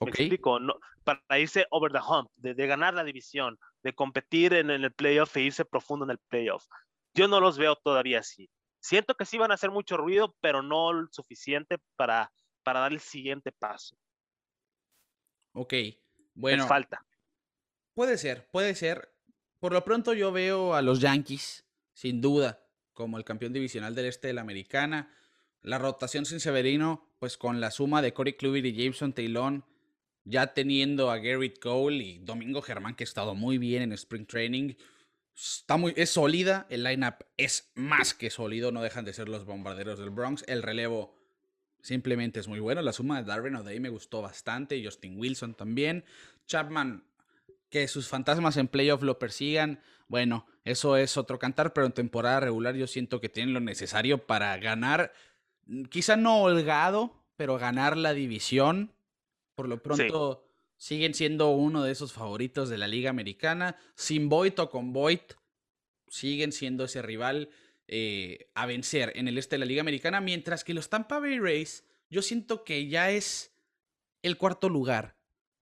[0.00, 4.70] Me explico, no, para irse over the hump, de, ganar la división, de competir en,
[4.70, 6.66] el playoff e irse profundo en el playoff.
[7.14, 8.50] Yo no los veo todavía así.
[8.80, 12.92] Siento que sí van a hacer mucho ruido, pero no lo suficiente para, para dar
[12.92, 13.96] el siguiente paso.
[15.52, 15.74] Ok,
[16.34, 16.66] bueno.
[16.66, 17.04] falta.
[17.94, 19.14] Puede ser, puede ser.
[19.60, 24.06] Por lo pronto yo veo a los Yankees, sin duda, como el campeón divisional del
[24.06, 25.14] este de la americana
[25.62, 29.62] la rotación sin Severino, pues con la suma de Corey Kluber y Jameson Taylor,
[30.24, 34.26] ya teniendo a Garrett Cole y Domingo Germán, que ha estado muy bien en Spring
[34.26, 34.74] Training,
[35.34, 39.44] está muy, es sólida, el lineup es más que sólido, no dejan de ser los
[39.44, 41.14] bombarderos del Bronx, el relevo
[41.80, 46.04] simplemente es muy bueno, la suma de Darwin O'Day me gustó bastante, Justin Wilson también,
[46.46, 47.04] Chapman,
[47.70, 52.40] que sus fantasmas en playoff lo persigan, bueno, eso es otro cantar, pero en temporada
[52.40, 55.12] regular yo siento que tienen lo necesario para ganar
[55.90, 58.92] quizá no holgado, pero ganar la división.
[59.62, 60.44] Por lo pronto
[60.76, 63.76] siguen siendo uno de esos favoritos de la Liga Americana.
[63.94, 65.20] Sin Boyd o con Boyd,
[66.08, 67.48] siguen siendo ese rival
[67.86, 70.20] eh, a vencer en el este de la Liga Americana.
[70.20, 73.54] Mientras que los Tampa Bay Rays, yo siento que ya es
[74.22, 75.16] el cuarto lugar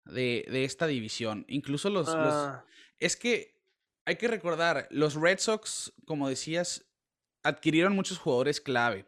[0.07, 1.45] de, esta división.
[1.47, 2.17] Incluso los, los.
[2.17, 2.65] Ah.
[2.99, 3.61] Es que
[4.07, 6.87] hay que recordar, los Red Sox, como decías,
[7.43, 9.05] adquirieron muchos jugadores clave.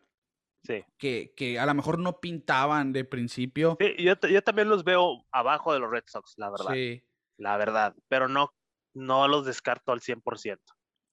[0.62, 0.84] Sí.
[0.96, 3.76] Que, que, a lo mejor no pintaban de principio.
[3.80, 6.72] Sí, yo, yo, también los veo abajo de los Red Sox, la verdad.
[6.72, 7.02] Sí.
[7.36, 8.54] La verdad, pero no,
[8.94, 10.58] no los descarto al 100%.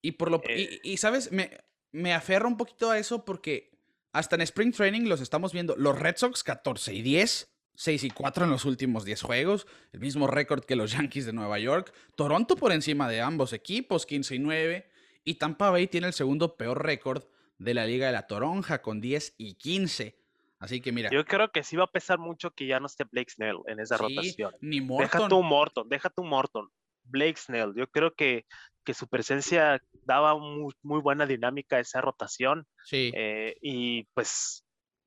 [0.02, 0.80] Y, por lo, y, eh.
[0.84, 1.32] y, ¿sabes?
[1.32, 1.58] Me,
[1.92, 3.70] me aferro un poquito a eso porque
[4.12, 5.76] hasta en Spring Training los estamos viendo.
[5.76, 10.00] Los Red Sox 14 y 10, 6 y 4 en los últimos 10 juegos, el
[10.00, 11.92] mismo récord que los Yankees de Nueva York.
[12.14, 14.90] Toronto por encima de ambos equipos, 15 y 9.
[15.24, 17.24] Y Tampa Bay tiene el segundo peor récord
[17.60, 20.18] de la Liga de la Toronja con 10 y 15.
[20.58, 21.10] Así que mira.
[21.10, 23.80] Yo creo que sí va a pesar mucho que ya no esté Blake Snell en
[23.80, 24.54] esa rotación.
[24.60, 25.06] Ni Morton.
[25.06, 26.68] Deja tu Morton, deja tu Morton.
[27.04, 28.46] Blake Snell, yo creo que,
[28.84, 32.66] que su presencia daba muy, muy, buena dinámica a esa rotación.
[32.84, 33.10] Sí.
[33.14, 34.64] Eh, y pues,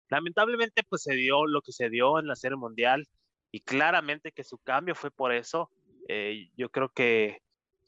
[0.09, 3.07] lamentablemente, pues se dio lo que se dio en la Serie Mundial.
[3.51, 5.69] Y claramente que su cambio fue por eso.
[6.07, 7.41] Eh, yo creo que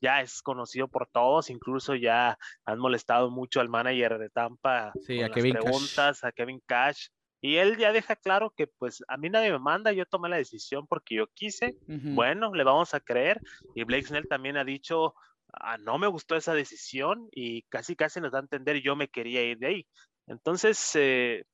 [0.06, 5.18] ya es conocido por todos, incluso ya han molestado mucho al manager de Tampa sí,
[5.18, 7.08] con a Kevin preguntas, a Kevin Cash.
[7.42, 10.38] Y él ya deja claro que pues a mí nadie me manda, yo tomé la
[10.38, 11.76] decisión porque yo quise.
[11.88, 13.42] Bueno, le vamos a creer.
[13.74, 15.16] Y Blake Snell también ha dicho,
[15.54, 19.08] ah, no me gustó esa decisión y casi casi nos da a entender yo me
[19.08, 19.88] quería ir de ahí.
[20.28, 21.46] Entonces, eh,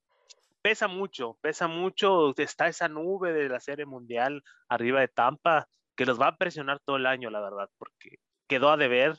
[0.62, 6.06] pesa mucho, pesa mucho, está esa nube de la Serie Mundial arriba de Tampa que
[6.06, 8.18] los va a presionar todo el año, la verdad, porque
[8.52, 9.18] quedó a deber,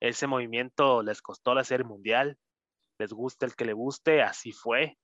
[0.00, 2.38] ese movimiento les costó la Serie Mundial,
[2.98, 4.96] les guste el que le guste, así fue.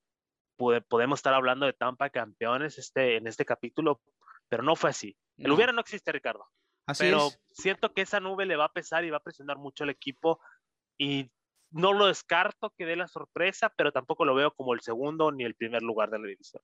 [0.56, 4.00] podemos estar hablando de Tampa campeones este, en este capítulo,
[4.48, 5.14] pero no fue así.
[5.36, 6.46] El hubiera no existe, Ricardo.
[6.86, 9.84] Así pero siento que esa nube le va a pesar y va a presionar mucho
[9.84, 10.40] al equipo
[10.96, 11.30] y
[11.70, 15.44] no lo descarto que dé la sorpresa, pero tampoco lo veo como el segundo ni
[15.44, 16.62] el primer lugar de la división.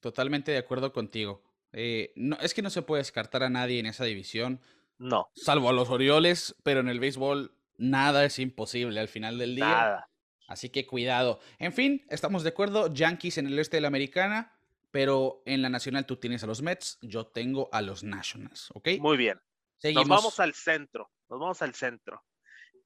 [0.00, 1.44] Totalmente de acuerdo contigo.
[1.72, 4.60] Eh, no, es que no se puede descartar a nadie en esa división.
[5.00, 5.30] No.
[5.34, 9.66] Salvo a los Orioles, pero en el béisbol nada es imposible al final del día.
[9.66, 10.10] Nada.
[10.46, 11.40] Así que cuidado.
[11.58, 12.92] En fin, estamos de acuerdo.
[12.92, 14.56] Yankees en el este de la americana,
[14.92, 18.88] pero en la nacional tú tienes a los Mets, yo tengo a los Nationals, ¿ok?
[19.00, 19.40] Muy bien.
[19.82, 21.10] Nos vamos al centro.
[21.28, 22.22] Nos vamos al centro.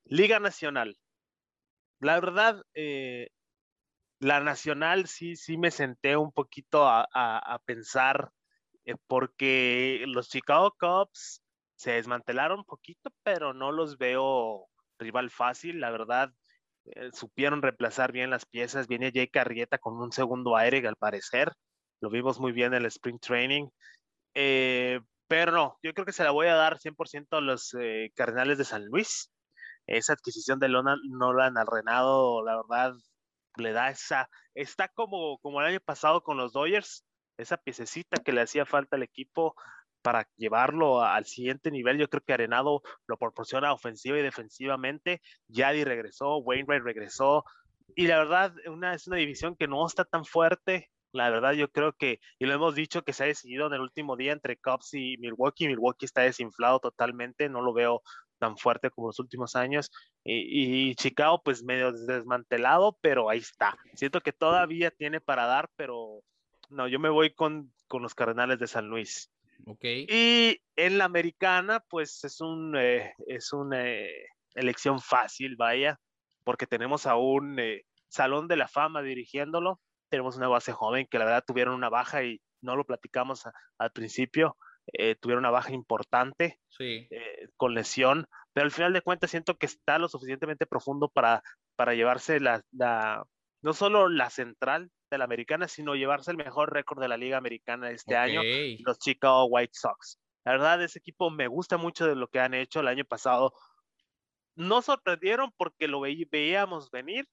[0.05, 0.96] Liga Nacional
[2.05, 3.31] la verdad, eh,
[4.20, 8.31] la nacional sí, sí me senté un poquito a, pensar
[8.85, 11.42] eh, porque los Chicago Cubs
[11.76, 14.66] se desmantelaron poquito, pero no los veo
[14.98, 16.30] rival fácil, la verdad.
[16.87, 18.88] Eh, supieron reemplazar bien las piezas.
[18.88, 21.52] Viene Jake Arrieta con un segundo aire, al parecer.
[22.00, 23.68] Lo vimos muy bien en el Spring Training.
[25.28, 27.72] pero no, yo creo que se la voy a dar 100% a los
[28.14, 29.30] Cardenales de San Luis
[29.87, 32.94] esa adquisición de Nolan al Renado, la verdad,
[33.56, 37.04] le da esa, está como, como el año pasado con los Dodgers,
[37.37, 39.54] esa piececita que le hacía falta al equipo
[40.04, 41.96] para llevarlo al siguiente nivel.
[41.96, 45.22] Yo creo que Arenado lo proporciona ofensiva y defensivamente.
[45.48, 47.44] Yadi regresó, Wainwright regresó.
[47.96, 50.90] Y la verdad, una, es una división que no está tan fuerte.
[51.12, 53.80] La verdad, yo creo que, y lo hemos dicho, que se ha decidido en el
[53.80, 55.68] último día entre Cubs y Milwaukee.
[55.68, 58.02] Milwaukee está desinflado totalmente, no lo veo
[58.38, 59.90] tan fuerte como los últimos años.
[60.22, 63.74] Y, Chicago, pues medio desmantelado, pero ahí está.
[63.94, 66.20] Siento que todavía tiene para dar, pero
[66.68, 69.30] no, yo me voy con, con los Cardenales de San Luis.
[69.66, 70.06] Okay.
[70.08, 75.98] Y en la americana, pues es un eh, es una eh, elección fácil, vaya,
[76.44, 79.80] porque tenemos a un eh, Salón de la Fama dirigiéndolo.
[80.10, 83.44] Tenemos una base joven que la verdad tuvieron una baja y no lo platicamos
[83.78, 84.56] al principio.
[85.20, 89.98] Tuvieron una baja importante eh, con lesión, pero al final de cuentas siento que está
[89.98, 91.42] lo suficientemente profundo para,
[91.76, 92.62] para llevarse la,
[93.64, 97.38] no solo la central de la americana, sino llevarse el mejor récord de la liga
[97.38, 98.42] americana este año,
[98.81, 100.20] los Chicago White Sox.
[100.44, 103.55] La verdad, ese equipo me gusta mucho de lo que han hecho el año pasado.
[104.55, 107.27] No sorprendieron porque lo veíamos venir,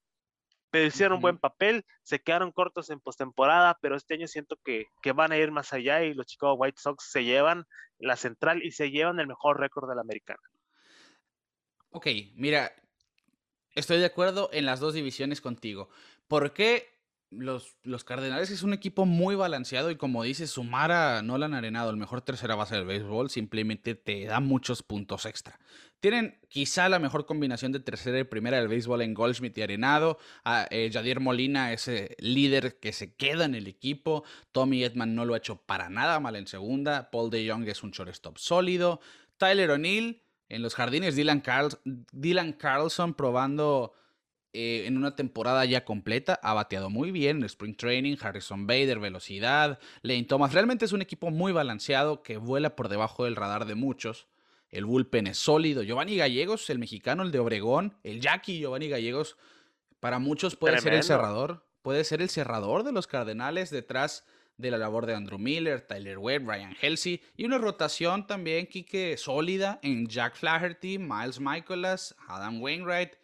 [0.70, 4.86] pero hicieron un buen papel, se quedaron cortos en postemporada, pero este año siento que,
[5.02, 7.66] que, van a ir más allá y los Chicago White Sox se llevan
[7.98, 10.40] la central y se llevan el mejor récord de la americana.
[11.90, 12.72] Ok, mira,
[13.74, 15.90] estoy de acuerdo en las dos divisiones contigo.
[16.32, 16.88] ¿Por qué
[17.28, 21.90] los, los, Cardenales es un equipo muy balanceado y como dices, sumar a Nolan Arenado,
[21.90, 25.60] el mejor tercera base del béisbol, simplemente te da muchos puntos extra.
[26.00, 30.16] Tienen quizá la mejor combinación de tercera y primera del béisbol en Goldschmidt y Arenado.
[30.42, 34.24] A, eh, Jadir Molina, ese líder que se queda en el equipo.
[34.52, 37.10] Tommy Edman no lo ha hecho para nada mal en segunda.
[37.10, 39.00] Paul DeJong es un shortstop sólido.
[39.36, 41.14] Tyler O'Neill en los jardines.
[41.14, 41.42] Dylan,
[41.84, 43.92] Dylan Carlson probando
[44.54, 46.38] eh, en una temporada ya completa.
[46.42, 50.52] Ha bateado muy bien en Spring Training, Harrison Bader, velocidad, Lane Thomas.
[50.52, 54.26] Realmente es un equipo muy balanceado que vuela por debajo del radar de muchos.
[54.68, 55.82] El bullpen es sólido.
[55.82, 59.36] Giovanni Gallegos, el mexicano, el de Obregón, el Jackie Giovanni Gallegos,
[60.00, 61.64] para muchos puede ser el cerrador.
[61.80, 64.24] Puede ser el cerrador de los Cardenales detrás
[64.58, 69.16] de la labor de Andrew Miller, Tyler Webb, Ryan Helsey y una rotación también, Kike,
[69.16, 73.21] sólida en Jack Flaherty, Miles Michaelas, Adam Wainwright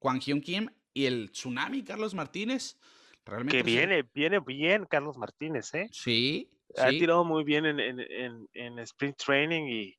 [0.00, 2.78] Juan Hyun Kim y el Tsunami Carlos Martínez.
[3.24, 5.88] Realmente que viene, viene bien Carlos Martínez, ¿eh?
[5.92, 6.50] Sí.
[6.76, 9.98] Ha tirado muy bien en, en, en, Sprint Training y,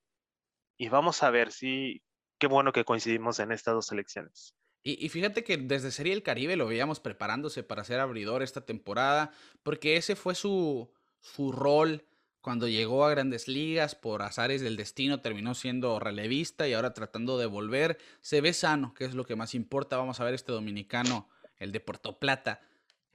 [0.78, 2.02] y, vamos a ver si.
[2.39, 4.56] Qué bueno que coincidimos en estas dos elecciones.
[4.82, 8.66] Y, y, fíjate que desde Serie del Caribe lo veíamos preparándose para ser abridor esta
[8.66, 9.32] temporada,
[9.64, 12.06] porque ese fue su, su rol
[12.42, 17.38] cuando llegó a grandes ligas, por azares del destino, terminó siendo relevista y ahora tratando
[17.38, 18.00] de volver.
[18.22, 19.98] Se ve sano, que es lo que más importa.
[19.98, 22.62] Vamos a ver este dominicano, el de Puerto Plata,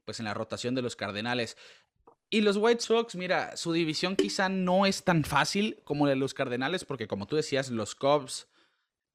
[0.05, 1.57] pues en la rotación de los Cardenales.
[2.31, 6.17] Y los White Sox, mira, su división quizá no es tan fácil como la de
[6.17, 8.47] los Cardenales, porque como tú decías, los Cubs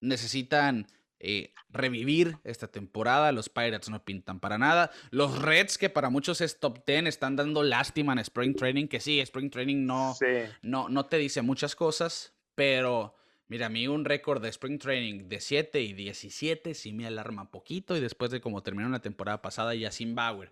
[0.01, 0.87] necesitan
[1.23, 3.31] eh, revivir esta temporada.
[3.31, 4.91] Los Pirates no pintan para nada.
[5.11, 8.87] Los Reds, que para muchos es top 10, están dando lástima en Spring Training.
[8.87, 10.15] Que sí, Spring Training no,
[10.63, 13.15] no, no te dice muchas cosas, pero
[13.47, 17.51] mira, a mí un récord de Spring Training de 7 y 17 sí me alarma
[17.51, 17.95] poquito.
[17.95, 20.51] Y después de como terminó la temporada pasada, ya sin Bauer,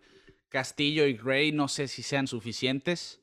[0.49, 3.21] Castillo y Gray no sé si sean suficientes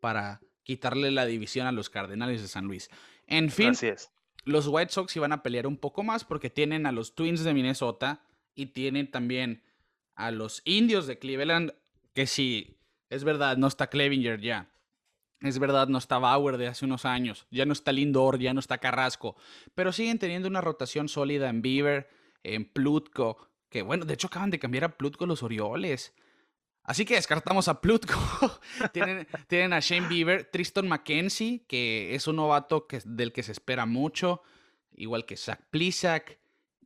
[0.00, 2.90] para quitarle la división a los Cardenales de San Luis.
[3.26, 3.74] En fin,
[4.48, 7.52] los White Sox iban a pelear un poco más porque tienen a los Twins de
[7.54, 8.22] Minnesota
[8.54, 9.62] y tienen también
[10.14, 11.74] a los Indios de Cleveland,
[12.14, 12.78] que sí,
[13.10, 14.70] es verdad, no está Clevinger ya.
[15.40, 18.58] Es verdad, no está Bauer de hace unos años, ya no está Lindor, ya no
[18.58, 19.36] está Carrasco,
[19.74, 22.08] pero siguen teniendo una rotación sólida en Beaver,
[22.42, 26.14] en Plutko, que bueno, de hecho acaban de cambiar a Plutko los Orioles.
[26.88, 28.14] Así que descartamos a Plutko.
[29.48, 33.84] tienen, a Shane Bieber, Tristan McKenzie, que es un novato que, del que se espera
[33.84, 34.40] mucho,
[34.96, 36.38] igual que Zach Plisak.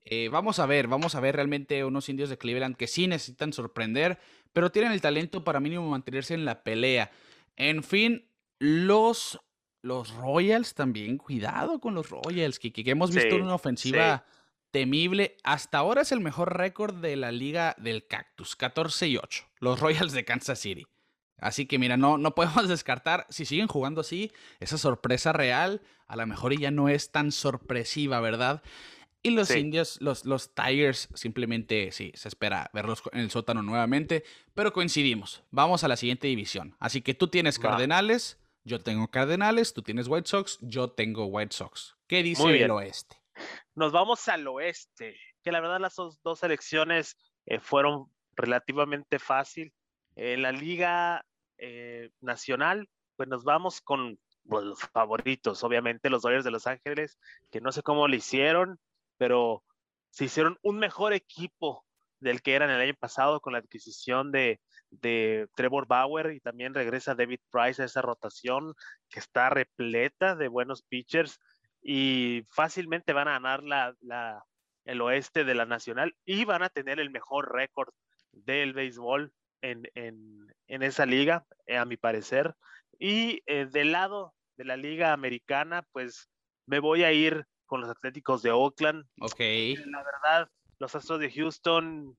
[0.04, 3.52] Eh, vamos a ver, vamos a ver realmente unos indios de Cleveland que sí necesitan
[3.52, 4.18] sorprender,
[4.52, 7.12] pero tienen el talento para mínimo mantenerse en la pelea.
[7.54, 8.28] En fin,
[8.58, 9.38] los,
[9.82, 14.24] los Royals también, cuidado con los Royals, que, que hemos visto una ofensiva
[14.72, 15.36] temible.
[15.44, 19.78] Hasta ahora es el mejor récord de la liga del Cactus, 14 y 8, los
[19.78, 20.86] Royals de Kansas City.
[21.38, 26.16] Así que mira, no, no podemos descartar, si siguen jugando así, esa sorpresa real, a
[26.16, 28.62] lo mejor ya no es tan sorpresiva, ¿verdad?
[29.24, 34.24] Y los indios, los, los Tigers, simplemente sí, se espera verlos en el sótano nuevamente,
[34.52, 35.44] pero coincidimos.
[35.52, 36.74] Vamos a la siguiente división.
[36.80, 41.54] Así que tú tienes Cardenales, yo tengo Cardenales, tú tienes White Sox, yo tengo White
[41.54, 41.94] Sox.
[42.08, 43.21] ¿Qué dice el oeste?
[43.74, 47.16] Nos vamos al oeste, que la verdad las dos, elecciones
[47.46, 48.06] eh, fueron
[48.36, 49.72] relativamente fácil.
[50.14, 51.24] En la liga
[51.58, 54.18] eh, nacional, pues nos vamos con
[54.48, 57.18] pues, los favoritos, obviamente los Dodgers de Los Ángeles,
[57.50, 58.78] que no sé cómo lo hicieron,
[59.16, 59.62] pero
[60.10, 61.84] se hicieron un mejor equipo
[62.20, 64.60] del que eran el año pasado con la adquisición de,
[64.90, 68.74] de Trevor Bauer y también regresa David Price a esa rotación
[69.08, 71.40] que está repleta de buenos pitchers
[71.82, 74.44] y fácilmente van a ganar la,
[74.84, 77.92] el oeste de la nacional y van a tener el mejor récord
[78.32, 79.88] del béisbol en,
[80.66, 82.54] esa liga, eh, a mi parecer.
[82.98, 86.28] Y eh, del lado de la liga americana, pues
[86.66, 89.04] me voy a ir con los Atléticos de Oakland.
[89.20, 89.40] Ok.
[89.86, 92.16] La verdad, los Astros de Houston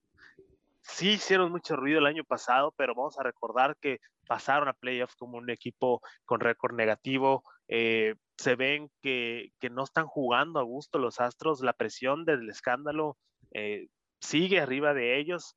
[0.82, 5.16] sí hicieron mucho ruido el año pasado, pero vamos a recordar que pasaron a playoffs
[5.16, 7.44] como un equipo con récord negativo.
[7.76, 13.18] Eh, se ven que, no están jugando a gusto los Astros, la presión del escándalo
[13.52, 13.88] eh,
[14.22, 15.56] sigue arriba de ellos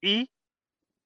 [0.00, 0.30] y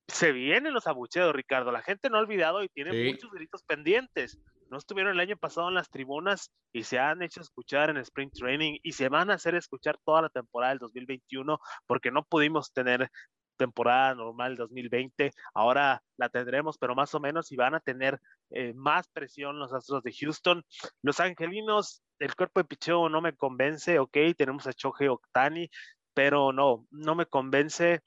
[0.07, 1.73] se vienen los abucheos, Ricardo.
[1.73, 4.39] La gente no ha olvidado y tiene muchos gritos pendientes.
[4.71, 8.31] No estuvieron el año pasado en las tribunas y se han hecho escuchar en Spring
[8.31, 12.73] Training y se van a hacer escuchar toda la temporada del 2021 porque no pudimos
[12.73, 13.11] tener
[13.57, 15.33] temporada normal 2020.
[15.55, 19.73] Ahora la tendremos, pero más o menos y van a tener eh, más presión los
[19.73, 20.65] Astros de Houston.
[21.03, 25.69] Los Angelinos, el cuerpo de picheo no me convence, ok, tenemos a Choje Octani,
[26.15, 28.01] pero no, no me convence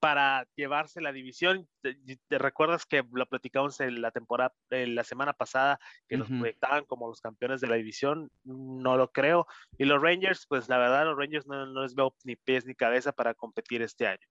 [0.00, 1.68] para llevarse la división.
[1.82, 5.78] ¿Te, recuerdas que lo platicamos en la temporada, en la semana pasada,
[6.08, 8.30] que los proyectaban como los campeones de la división?
[8.44, 9.46] No lo creo.
[9.78, 12.74] Y los Rangers, pues la verdad, los Rangers no, no les veo ni pies ni
[12.74, 14.26] cabeza para competir este año.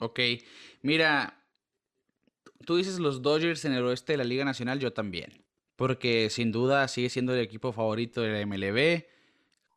[0.00, 0.20] Ok,
[0.82, 1.42] mira,
[2.66, 5.44] tú dices los Dodgers en el oeste de la Liga Nacional, yo también.
[5.76, 9.04] Porque sin duda sigue siendo el equipo favorito de la MLB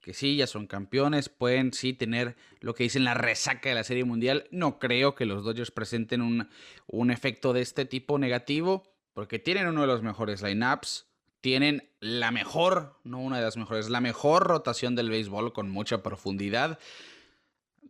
[0.05, 3.83] que sí, ya son campeones, pueden sí tener lo que dicen la resaca de la
[3.83, 4.45] Serie Mundial.
[4.51, 6.47] No creo que los Dodgers presenten un,
[6.85, 8.83] un efecto de este tipo negativo,
[9.13, 11.07] porque tienen uno de los mejores lineups,
[11.41, 16.03] tienen la mejor, no una de las mejores, la mejor rotación del béisbol con mucha
[16.03, 16.77] profundidad.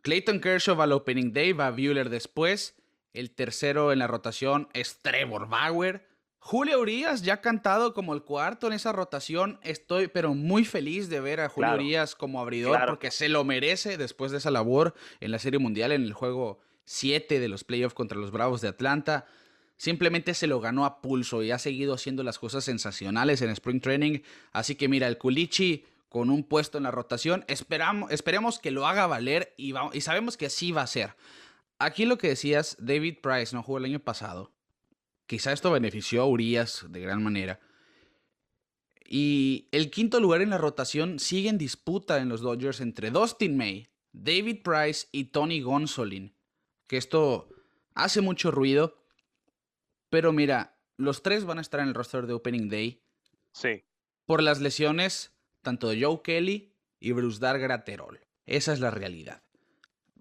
[0.02, 2.76] Clayton Kershaw va al Opening Day, va a Bueller después.
[3.12, 6.08] El tercero en la rotación es Trevor Bauer.
[6.48, 9.60] Julio Urias ya ha cantado como el cuarto en esa rotación.
[9.64, 13.98] Estoy pero muy feliz de ver a Julio Urias como abridor porque se lo merece
[13.98, 17.96] después de esa labor en la Serie Mundial en el juego 7 de los playoffs
[17.96, 19.26] contra los Bravos de Atlanta.
[19.78, 23.82] Simplemente se lo ganó a pulso y ha seguido haciendo las cosas sensacionales en Spring
[23.82, 24.20] Training.
[24.52, 28.86] Así que mira, el Culichi con un puesto en la rotación, esperamos, esperemos que lo
[28.86, 31.16] haga valer y, y sabemos que así va a ser.
[31.80, 34.55] Aquí lo que decías, David Price no jugó el año pasado
[35.28, 37.60] Quizá esto benefició a Urias de gran manera.
[39.08, 43.56] Y el quinto lugar en la rotación sigue en disputa en los Dodgers entre Dustin
[43.56, 46.36] May, David Price y Tony Gonsolin.
[46.88, 47.50] Que esto
[47.94, 49.04] hace mucho ruido.
[50.10, 53.04] Pero mira, los tres van a estar en el roster de Opening Day.
[53.52, 53.84] Sí.
[54.26, 58.22] Por las lesiones tanto de Joe Kelly y Brusdar Graterol.
[58.46, 59.44] Esa es la realidad.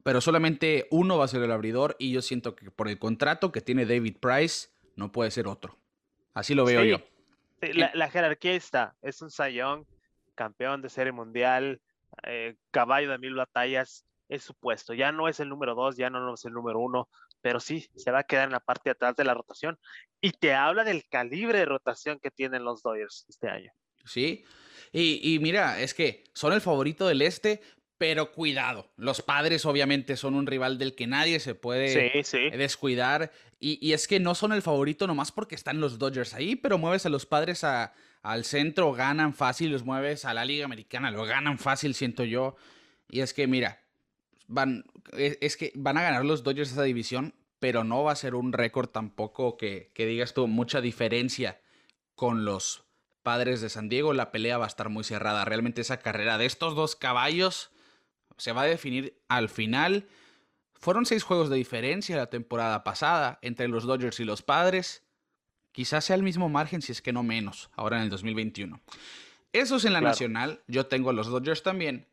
[0.03, 3.53] Pero solamente uno va a ser el abridor y yo siento que por el contrato
[3.53, 5.79] que tiene David Price no puede ser otro.
[6.33, 6.99] Así lo veo yo.
[7.61, 8.97] la, jerarquía está.
[9.03, 9.87] Es un Sayón,
[10.35, 11.81] campeón de serie mundial,
[12.25, 14.05] eh, caballo de mil batallas.
[14.29, 14.95] Es su puesto.
[14.95, 17.09] Ya no es el número dos, ya no es el número uno,
[17.43, 19.79] pero sí se va a quedar en la parte de atrás de la rotación.
[20.21, 23.71] Y te habla del calibre de rotación que tienen los Dodgers este año.
[24.07, 24.45] Sí.
[24.93, 27.61] Y, y mira, es que son el favorito del este,
[27.99, 32.23] pero cuidado, los padres obviamente son un rival del que nadie se puede
[32.57, 33.31] descuidar.
[33.67, 37.07] Y, es que no son el favorito nomás porque están los Dodgers ahí, pero mueves
[37.07, 41.59] a los padres al centro, ganan fácil, los mueves a la Liga Americana, lo ganan
[41.59, 42.57] fácil, siento yo.
[43.09, 43.81] Y es que, mira,
[44.49, 44.85] van,
[45.15, 48.35] e, es, que van a ganar los Dodgers esa división, pero no va a ser
[48.35, 51.63] un récord tampoco que, que digas tú mucha diferencia
[52.17, 52.85] con los
[53.23, 54.13] padres de San Diego.
[54.13, 55.47] La pelea va a estar muy cerrada.
[55.47, 57.71] Realmente esa carrera de estos dos caballos
[58.37, 60.07] se va a definir al final.
[60.85, 65.03] Fueron seis juegos de diferencia la temporada pasada entre los Dodgers y los Padres.
[65.73, 68.83] Quizás sea el mismo margen, si es que no menos, ahora en el 2021.
[69.55, 70.63] Eso es en la nacional.
[70.69, 72.07] Yo tengo los Dodgers también.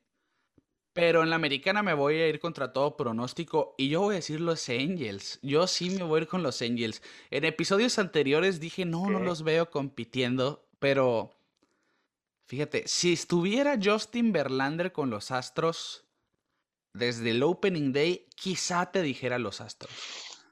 [0.94, 4.20] Pero en la americana me voy a ir contra todo pronóstico y yo voy a
[4.20, 5.40] decir los Angels.
[5.42, 7.02] Yo sí me voy a ir con los Angels.
[7.30, 11.36] En episodios anteriores dije, no, no los veo compitiendo, pero
[12.46, 16.06] fíjate, si estuviera Justin Verlander con los Astros,
[16.94, 19.92] desde el Opening Day, quizá te dijera los Astros.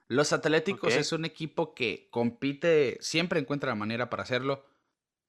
[0.08, 4.66] Los Atléticos es un equipo que compite, siempre encuentra la manera para hacerlo,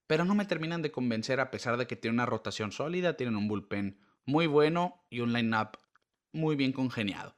[0.06, 3.36] pero no me terminan de convencer a pesar de que tienen una rotación sólida, tienen
[3.36, 5.78] un bullpen muy bueno y un line-up
[6.32, 7.36] muy bien congeniado.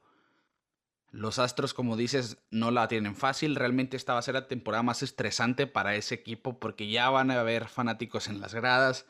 [1.11, 3.55] Los Astros, como dices, no la tienen fácil.
[3.55, 7.29] Realmente esta va a ser la temporada más estresante para ese equipo porque ya van
[7.29, 9.05] a haber fanáticos en las gradas.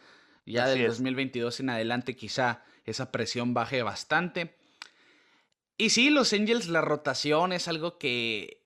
[0.46, 4.56] Ya del 2022 en adelante quizá esa presión baje bastante.
[5.78, 8.62] Y sí, los Angels, la rotación es algo que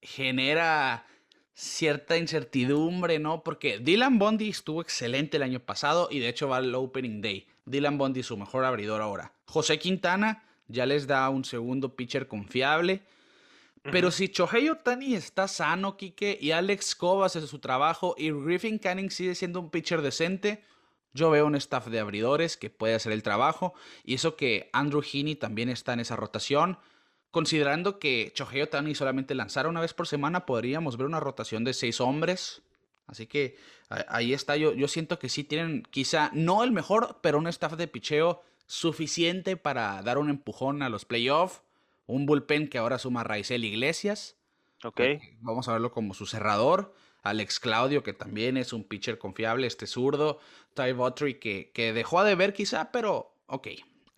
[0.00, 1.06] genera
[1.54, 3.44] cierta incertidumbre, ¿no?
[3.44, 7.46] Porque Dylan Bondi estuvo excelente el año pasado y de hecho va al Opening Day.
[7.64, 9.32] Dylan Bondi su mejor abridor ahora.
[9.46, 13.02] José Quintana ya les da un segundo pitcher confiable.
[13.82, 18.78] Pero si Chohei Otani está sano, Kike, y Alex Cobas hace su trabajo y Griffin
[18.78, 20.62] Canning sigue siendo un pitcher decente,
[21.14, 25.02] yo veo un staff de abridores que puede hacer el trabajo y eso que Andrew
[25.02, 26.78] Heaney también está en esa rotación.
[27.30, 31.72] Considerando que Chohei Otani solamente lanzara una vez por semana, podríamos ver una rotación de
[31.72, 32.62] seis hombres.
[33.06, 33.56] Así que
[34.08, 34.56] ahí está.
[34.56, 38.42] Yo, yo siento que sí tienen, quizá no el mejor, pero un staff de picheo
[38.66, 41.62] suficiente para dar un empujón a los playoffs.
[42.06, 44.36] Un bullpen que ahora suma Raizel Iglesias.
[44.84, 45.00] Ok.
[45.40, 46.94] Vamos a verlo como su cerrador.
[47.22, 50.40] Alex Claudio, que también es un pitcher confiable, este zurdo.
[50.74, 53.68] Ty Buttrey, que, que dejó de ver quizá, pero ok.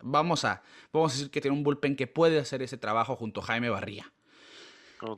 [0.01, 3.41] Vamos a, vamos a decir que tiene un bullpen que puede hacer ese trabajo junto
[3.41, 4.11] a Jaime Barría.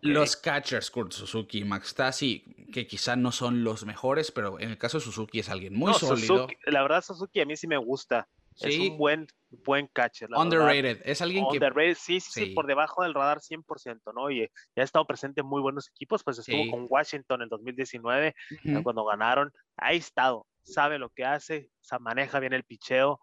[0.01, 4.69] Los catchers, Kurt Suzuki y Max Tassi, que quizá no son los mejores, pero en
[4.71, 6.47] el caso de Suzuki es alguien muy sólido.
[6.65, 8.27] la verdad, Suzuki a mí sí me gusta.
[8.59, 10.30] Es un buen, buen catcher.
[10.36, 11.02] Underrated.
[11.04, 11.60] Es alguien que.
[11.95, 14.30] Sí, sí, sí, por debajo del radar 100%, ¿no?
[14.30, 14.41] Y
[14.76, 18.36] ya ha estado presente en muy buenos equipos, pues estuvo con Washington en 2019,
[18.84, 19.52] cuando ganaron.
[19.78, 21.70] Ha estado, sabe lo que hace,
[22.00, 23.20] maneja bien el picheo.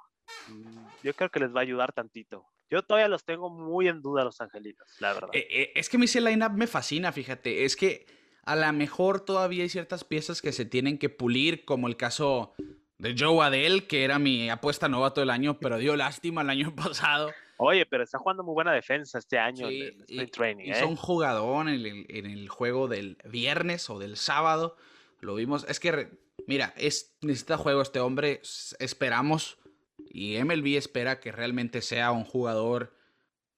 [0.49, 2.47] Mm, yo creo que les va a ayudar tantito.
[2.71, 5.29] Yo todavía los tengo muy en duda los angelitos, la verdad.
[5.33, 7.65] Eh, eh, es que mi line-up me fascina, fíjate.
[7.65, 8.07] Es que
[8.45, 12.55] a lo mejor todavía hay ciertas piezas que se tienen que pulir, como el caso
[12.99, 16.75] de Joe Adele, que era mi apuesta novato del año, pero dio lástima el año
[16.77, 17.31] pasado.
[17.57, 20.73] Oye, pero está jugando muy buena defensa este año en el training.
[20.73, 20.85] ¿eh?
[20.85, 24.77] un jugador en el, en el, juego del viernes o del sábado.
[25.21, 25.65] Lo vimos.
[25.69, 26.09] Es que,
[26.47, 28.41] mira, es, necesita juego este hombre.
[28.81, 29.59] Esperamos
[29.99, 32.93] y MLB espera que realmente sea un jugador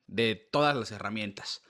[0.06, 1.62] de todas las herramientas.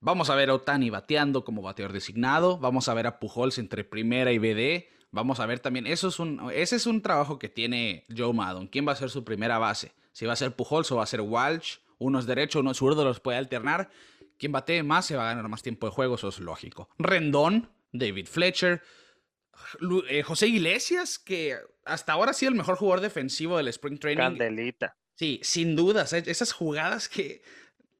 [0.00, 2.58] Vamos a ver a Otani bateando como bateador designado.
[2.58, 4.88] Vamos a ver a Pujols entre primera y BD.
[5.12, 8.68] Vamos a ver también, eso es un, ese es un trabajo que tiene Joe Maddon.
[8.68, 9.92] ¿Quién va a ser su primera base?
[10.12, 12.76] Si va a ser Pujols o va a ser Walsh, uno es derecho, uno es
[12.76, 13.90] zurdo, los puede alternar.
[14.38, 16.88] Quien batee más se va a ganar más tiempo de juego, eso es lógico.
[16.98, 18.82] Rendón, David Fletcher,
[20.08, 24.22] eh, José Iglesias, que hasta ahora ha sido el mejor jugador defensivo del Spring Training.
[24.22, 24.96] Candelita.
[25.16, 26.12] Sí, sin dudas.
[26.12, 27.42] Eh, esas jugadas que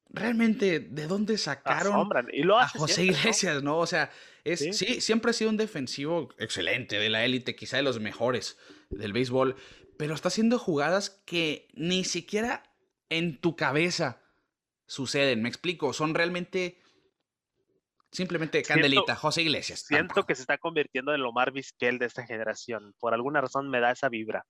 [0.09, 3.77] realmente, ¿de dónde sacaron y lo a José Iglesias, ¿no?
[3.77, 4.09] O sea,
[4.43, 5.01] es, ¿Sí?
[5.01, 8.57] siempre ha sido un defensivo excelente de la élite, quizá de los mejores
[8.89, 9.55] del béisbol,
[9.97, 12.63] pero está haciendo jugadas que ni siquiera
[13.09, 14.21] en tu cabeza
[14.87, 15.41] suceden.
[15.41, 16.81] Me explico, son realmente
[18.11, 19.81] simplemente candelita, José Iglesias.
[19.87, 22.93] Siento que se está convirtiendo en lo más Vizquel de esta generación.
[22.99, 24.45] Por alguna razón me da esa vibra.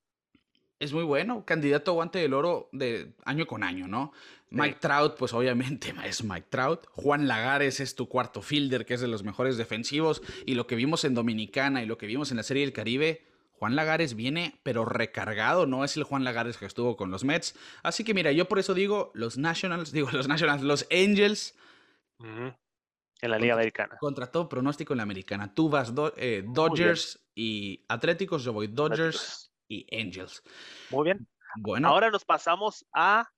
[0.82, 4.12] Es muy bueno, candidato a guante del oro de año con año, ¿no?
[4.50, 6.88] Mike Trout, pues obviamente es Mike Trout.
[6.88, 10.24] Juan Lagares es tu cuarto fielder, que es de los mejores defensivos.
[10.44, 13.28] Y lo que vimos en Dominicana y lo que vimos en la Serie del Caribe,
[13.52, 17.56] Juan Lagares viene, pero recargado, no es el Juan Lagares que estuvo con los Mets.
[17.84, 21.56] Así que mira, yo por eso digo, los Nationals, digo los Nationals, los Angels.
[22.20, 23.98] En la Liga Americana.
[24.00, 25.54] Contra todo pronóstico en la Americana.
[25.54, 30.44] Tú vas eh, Dodgers y Atléticos, yo voy Dodgers y Angels.
[30.90, 31.28] Muy bien.
[31.56, 31.88] Bueno.
[31.88, 33.30] Ahora nos pasamos a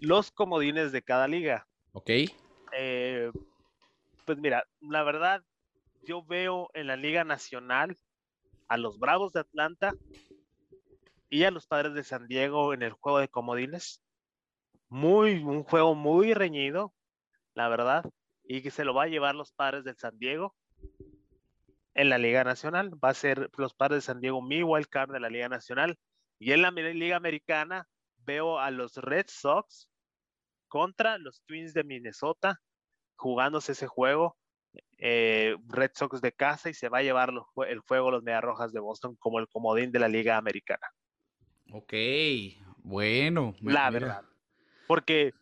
[0.00, 1.66] los comodines de cada liga.
[1.92, 2.10] Ok.
[2.76, 3.30] Eh,
[4.26, 5.42] pues mira, la verdad,
[6.02, 7.96] yo veo en la Liga Nacional
[8.68, 9.92] a los Bravos de Atlanta
[11.30, 14.02] y a los Padres de San Diego en el juego de comodines.
[14.88, 16.92] Muy, un juego muy reñido,
[17.54, 18.04] la verdad,
[18.44, 20.54] y que se lo va a llevar los Padres de San Diego
[22.00, 22.92] en la Liga Nacional.
[23.02, 25.98] Va a ser los Padres de San Diego mi wild card de la Liga Nacional.
[26.38, 27.86] Y en la Liga Americana
[28.18, 29.88] veo a los Red Sox
[30.68, 32.60] contra los Twins de Minnesota
[33.16, 34.36] jugándose ese juego.
[34.96, 37.32] Eh, Red Sox de casa y se va a llevar
[37.68, 40.86] el juego los Rojas de Boston como el comodín de la Liga Americana.
[41.72, 41.92] Ok,
[42.78, 43.54] bueno.
[43.60, 44.24] La verdad.
[44.86, 45.32] Porque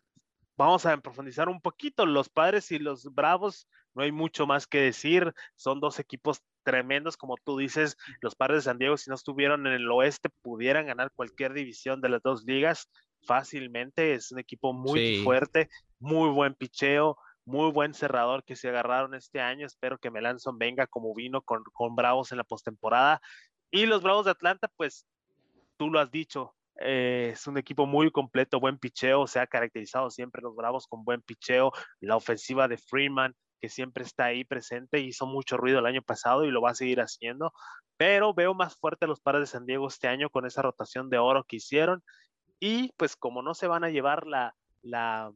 [0.57, 2.05] vamos a profundizar un poquito.
[2.05, 5.33] Los padres y los bravos no hay mucho más que decir.
[5.57, 7.97] Son dos equipos tremendos, como tú dices.
[8.21, 12.01] Los padres de San Diego, si no estuvieron en el oeste, pudieran ganar cualquier división
[12.01, 12.91] de las dos ligas
[13.23, 14.15] fácilmente.
[14.15, 15.69] Es un equipo muy fuerte,
[15.99, 19.67] muy buen picheo, muy buen cerrador que se agarraron este año.
[19.67, 23.21] Espero que Melanson venga como vino con, con Bravos en la postemporada.
[23.71, 25.07] Y los Bravos de Atlanta, pues
[25.77, 30.11] tú lo has dicho, eh, es un equipo muy completo, buen picheo, se ha caracterizado
[30.11, 35.01] siempre los Bravos con buen picheo, la ofensiva de Freeman, que siempre está ahí presente,
[35.01, 37.53] hizo mucho ruido el año pasado y lo va a seguir haciendo,
[37.97, 41.11] pero veo más fuerte a los padres de San Diego este año con esa rotación
[41.11, 42.03] de oro que hicieron
[42.61, 45.33] y pues como no se van a llevar la, la,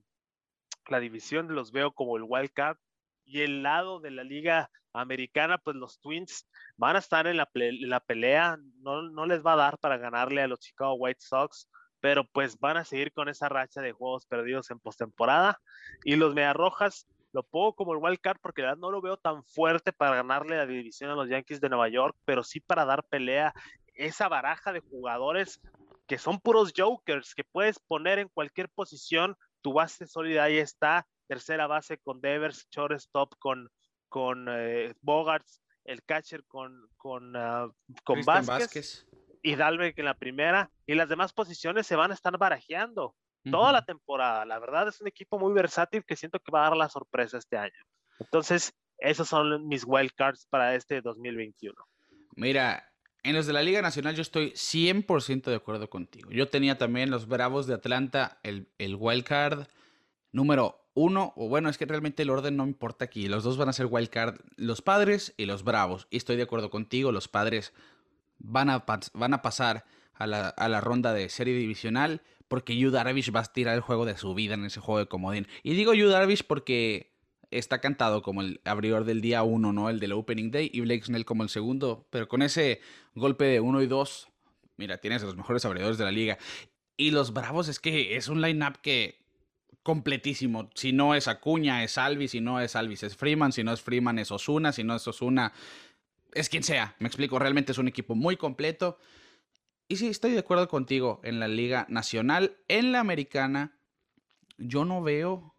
[0.89, 2.77] la división, los veo como el wild card
[3.25, 6.47] y el lado de la liga americana, pues los Twins
[6.77, 10.43] van a estar en la, la pelea, no, no, les va a dar para ganarle
[10.43, 11.69] a los Chicago White Sox,
[12.01, 15.61] pero pues van a seguir con esa racha de juegos perdidos en postemporada.
[16.05, 19.93] Y los Rojas lo pongo como el wild card porque no lo veo tan fuerte
[19.93, 23.55] para ganarle la división a los Yankees de Nueva York, pero sí para dar pelea
[23.95, 25.61] esa baraja de jugadores
[26.07, 31.07] que son puros jokers que puedes poner en cualquier posición, tu base sólida ahí está,
[31.27, 33.71] tercera base con Devers, shortstop con
[34.13, 37.73] con eh, Bogarts, el catcher con, con, uh,
[38.05, 39.07] con Vázquez,
[39.43, 43.17] y Dalbeck en la primera, y las demás posiciones se van a estar barajeando
[43.51, 44.45] toda la temporada.
[44.45, 47.39] La verdad es un equipo muy versátil que siento que va a dar la sorpresa
[47.39, 47.73] este año.
[48.19, 51.75] Entonces, esos son mis wildcards para este 2021.
[52.37, 56.31] Mira, en los de la Liga Nacional yo estoy 100% de acuerdo contigo.
[56.31, 59.67] Yo tenía también los Bravos de Atlanta, el, el wildcard
[60.31, 63.29] número uno, o bueno, es que realmente el orden no importa aquí.
[63.29, 66.07] Los dos van a ser wildcard, los padres y los bravos.
[66.11, 67.73] Y estoy de acuerdo contigo, los padres
[68.39, 68.85] van a,
[69.15, 69.85] van a pasar
[70.15, 72.23] a la, ronda de serie divisional
[72.53, 75.07] porque Yu Darvish va a tirar el juego de su vida en ese juego de
[75.07, 75.49] comodín.
[75.63, 77.17] Y digo Yu Darvish porque
[77.51, 79.89] está cantado como el abridor del día uno, ¿no?
[79.89, 82.07] El del Opening Day, y Blake Snell como el segundo.
[82.11, 82.83] Pero con ese
[83.15, 84.29] golpe de uno y dos,
[84.77, 86.37] mira, tienes a los mejores abridores de la liga.
[86.99, 89.25] Y los Bravos es que es un line-up que
[89.83, 90.69] completísimo.
[90.75, 93.81] Si no es Acuña, es Alvis, si no es Alvis, es Freeman, si no es
[93.81, 95.55] Freeman, es Osuna, si no es Osuna,
[96.35, 96.97] es quien sea.
[96.99, 98.99] Me explico, realmente es un equipo muy completo.
[99.93, 102.57] Y sí, estoy de acuerdo contigo en la Liga Nacional.
[102.67, 103.77] En la Americana,
[104.57, 105.55] yo no veo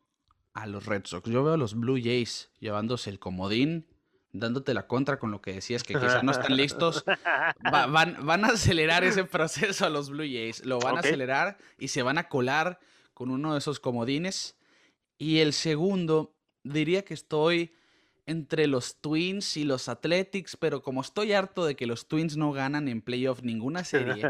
[0.55, 3.85] a los Red Sox, yo veo a los Blue Jays llevándose el comodín,
[4.31, 7.05] dándote la contra con lo que decías que quizás no están listos.
[7.71, 11.89] van, van, a acelerar ese proceso a los Blue Jays, lo van a acelerar y
[11.89, 12.79] se van a colar
[13.13, 14.57] con uno de esos comodines.
[15.19, 17.75] Y el segundo, diría que estoy
[18.25, 22.51] entre los Twins y los Athletics, pero como estoy harto de que los Twins no
[22.51, 24.23] ganan en playoff ninguna serie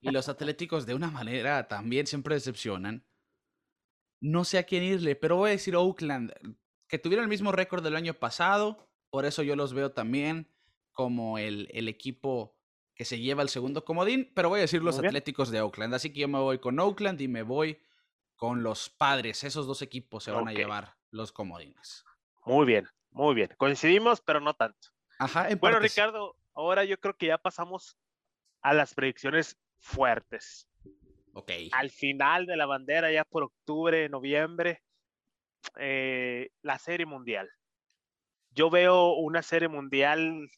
[0.00, 3.06] y los Atléticos de una manera también siempre decepcionan,
[4.20, 6.32] no sé a quién irle, pero voy a decir Oakland,
[6.88, 10.48] que tuvieron el mismo récord del año pasado, por eso yo los veo también
[10.92, 12.58] como el, el equipo
[12.94, 16.12] que se lleva el segundo comodín, pero voy a decir los Atléticos de Oakland, así
[16.12, 17.80] que yo me voy con Oakland y me voy
[18.36, 19.44] con los padres.
[19.44, 22.04] Esos dos equipos se van a llevar los comodines.
[22.46, 23.48] Muy bien, muy bien.
[23.56, 24.88] Coincidimos, pero no tanto.
[25.20, 27.96] Ajá, bueno, Ricardo, ahora yo creo que ya pasamos
[28.60, 30.68] a las predicciones fuertes.
[31.32, 31.52] Ok.
[31.72, 34.82] Al final de la bandera, ya por octubre, noviembre,
[35.78, 37.48] eh, la serie mundial.
[38.50, 40.48] Yo veo una serie mundial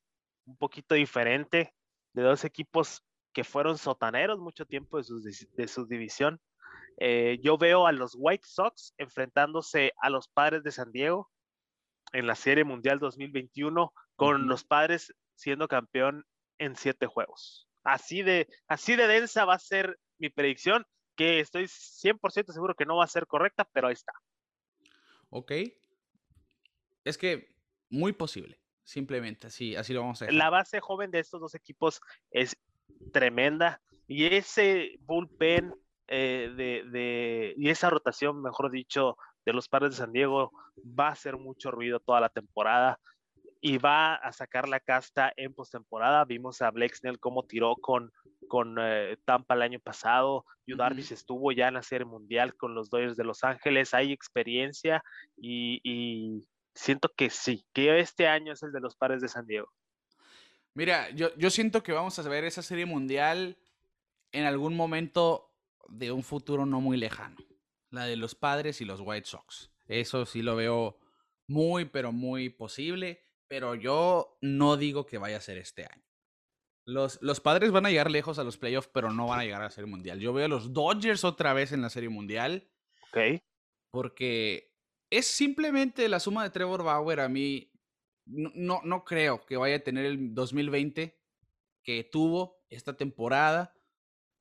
[0.46, 1.74] un poquito diferente
[2.14, 3.04] de dos equipos
[3.34, 6.40] que fueron sotaneros mucho tiempo de su, de su división.
[6.98, 11.30] Eh, yo veo a los White Sox enfrentándose a los padres de San Diego
[12.12, 16.24] en la Serie Mundial 2021, con los padres siendo campeón
[16.59, 17.68] en siete juegos.
[17.84, 22.86] Así de, así de densa va a ser mi predicción, que estoy 100% seguro que
[22.86, 24.12] no va a ser correcta, pero ahí está.
[25.30, 25.52] Ok.
[27.04, 27.54] Es que
[27.88, 30.38] muy posible, simplemente, así, así lo vamos a dejar.
[30.38, 32.00] La base joven de estos dos equipos
[32.30, 32.57] es
[33.12, 35.74] tremenda y ese bullpen
[36.09, 39.16] eh, de, y esa rotación, mejor dicho,
[39.47, 42.99] de los padres de San Diego va a hacer mucho ruido toda la temporada
[43.61, 46.24] y va a sacar la casta en postemporada.
[46.24, 48.12] Vimos a Blake Snell cómo tiró con,
[48.49, 50.44] con eh, Tampa el año pasado.
[50.66, 53.94] Yu Darvish estuvo ya en la Serie Mundial con los Dodgers de Los Ángeles.
[53.94, 55.03] Hay experiencia
[55.36, 56.44] y,
[56.74, 59.72] siento que sí, que este año es el de los padres de San Diego.
[60.74, 63.57] Mira, yo, yo siento que vamos a ver esa Serie Mundial
[64.32, 65.51] en algún momento
[65.88, 67.36] de un futuro no muy lejano.
[67.97, 69.70] La de los padres y los White Sox.
[69.86, 70.99] Eso sí lo veo
[71.49, 73.22] muy, pero muy posible.
[73.49, 76.05] Pero yo no digo que vaya a ser este año.
[76.84, 79.61] Los, los padres van a llegar lejos a los playoffs, pero no van a llegar
[79.61, 80.20] a la Serie Mundial.
[80.20, 82.68] Yo veo a los Dodgers otra vez en la Serie Mundial.
[83.09, 83.40] Ok.
[83.90, 84.76] Porque
[85.11, 87.20] es simplemente la suma de Trevor Bauer.
[87.20, 87.72] A mí
[88.26, 91.18] no, no, no creo que vaya a tener el 2020
[91.82, 93.76] que tuvo esta temporada.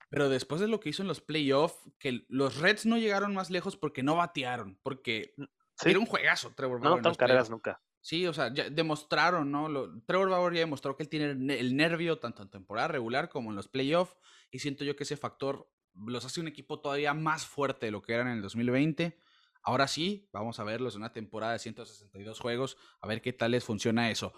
[0.09, 3.49] Pero después de lo que hizo en los playoffs, que los Reds no llegaron más
[3.49, 5.43] lejos porque no batearon, porque mm,
[5.85, 6.97] era un juegazo Trevor Bauer.
[6.97, 7.81] No, tan carreras nunca.
[8.01, 9.67] Sí, o sea, ya demostraron, ¿no?
[10.05, 13.55] Trevor Bauer ya demostró que él tiene el nervio tanto en temporada regular como en
[13.55, 14.15] los playoffs.
[14.51, 18.03] Y siento yo que ese factor los hace un equipo todavía más fuerte de lo
[18.03, 19.17] que eran en el 2020.
[19.63, 23.51] Ahora sí, vamos a verlos en una temporada de 162 juegos, a ver qué tal
[23.51, 24.33] les funciona eso.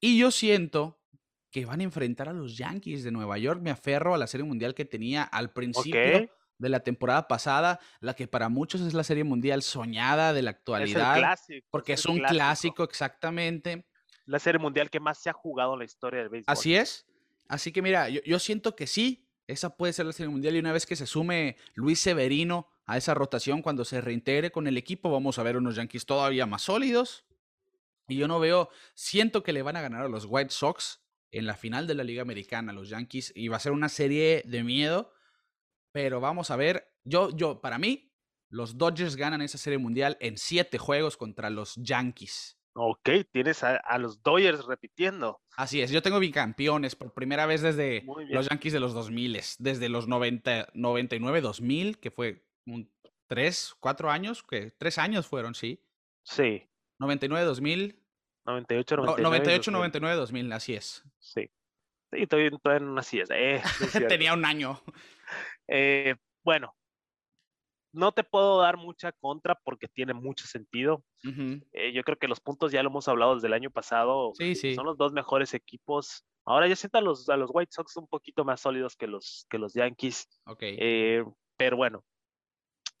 [0.00, 1.03] Y yo siento
[1.54, 3.60] que van a enfrentar a los Yankees de Nueva York.
[3.62, 6.28] Me aferro a la serie mundial que tenía al principio
[6.58, 10.50] de la temporada pasada, la que para muchos es la serie mundial soñada de la
[10.50, 11.38] actualidad.
[11.70, 12.82] porque es, un clásico.
[12.82, 13.86] exactamente.
[14.26, 16.52] La serie mundial que más se ha jugado en la historia del béisbol.
[16.52, 17.06] Así es.
[17.46, 20.58] Así que mira, yo, yo siento que sí, esa puede ser la serie mundial y
[20.58, 24.76] una vez que se sume Luis Severino a esa rotación cuando se reintegre con el
[24.76, 27.24] equipo, vamos a ver unos Yankees todavía más sólidos.
[28.08, 31.03] Y yo no veo, siento que le van a ganar a los White Sox
[31.38, 34.42] en la final de la Liga Americana, los Yankees, y va a ser una serie
[34.46, 35.12] de miedo,
[35.92, 38.12] pero vamos a ver, yo, yo, para mí,
[38.48, 42.58] los Dodgers ganan esa serie mundial en siete juegos contra los Yankees.
[42.76, 45.40] Ok, tienes a, los Dodgers repitiendo.
[45.56, 49.88] Así es, yo tengo bicampeones por primera vez desde los Yankees de los 2000, desde
[49.88, 52.90] los 90, 99-2000, que fue un,
[53.28, 55.80] tres, cuatro años, que tres años fueron, sí.
[56.24, 56.68] Sí.
[56.98, 57.96] 99-2000,
[58.44, 59.22] 98, 99.
[59.22, 61.04] 98, 99, 2000, así es.
[61.18, 61.50] Sí.
[62.12, 63.12] Sí, todavía, todavía no es.
[63.30, 63.62] Eh,
[64.08, 64.80] Tenía un año.
[65.66, 66.14] Eh,
[66.44, 66.74] bueno,
[67.92, 71.04] no te puedo dar mucha contra porque tiene mucho sentido.
[71.72, 74.32] eh, yo creo que los puntos ya lo hemos hablado desde el año pasado.
[74.34, 74.74] Sí, sí.
[74.74, 76.24] Son los dos mejores equipos.
[76.44, 79.46] Ahora yo siento a los, a los White Sox un poquito más sólidos que los,
[79.48, 80.28] que los Yankees.
[80.46, 80.58] Ok.
[80.62, 81.24] Eh,
[81.56, 82.04] pero bueno,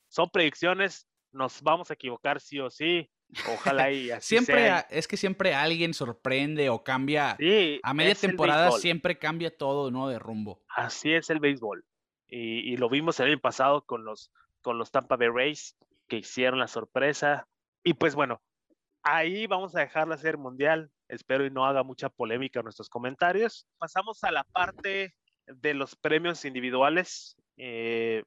[0.08, 1.06] son predicciones.
[1.32, 3.10] Nos vamos a equivocar sí o sí.
[3.52, 7.36] Ojalá y así Siempre, es que siempre alguien sorprende o cambia.
[7.82, 10.08] a media temporada siempre cambia todo, ¿no?
[10.08, 10.62] De rumbo.
[10.68, 11.84] Así es el béisbol.
[12.26, 15.76] Y, lo vimos el año pasado con los, con los Tampa Bay Rays,
[16.08, 17.46] que hicieron la sorpresa.
[17.84, 18.42] Y pues bueno,
[19.02, 20.90] ahí vamos a dejarla ser mundial.
[21.08, 23.68] Espero y no haga mucha polémica en nuestros comentarios.
[23.78, 25.14] Pasamos a la parte
[25.46, 27.36] de los premios individuales.
[27.56, 28.24] Eh,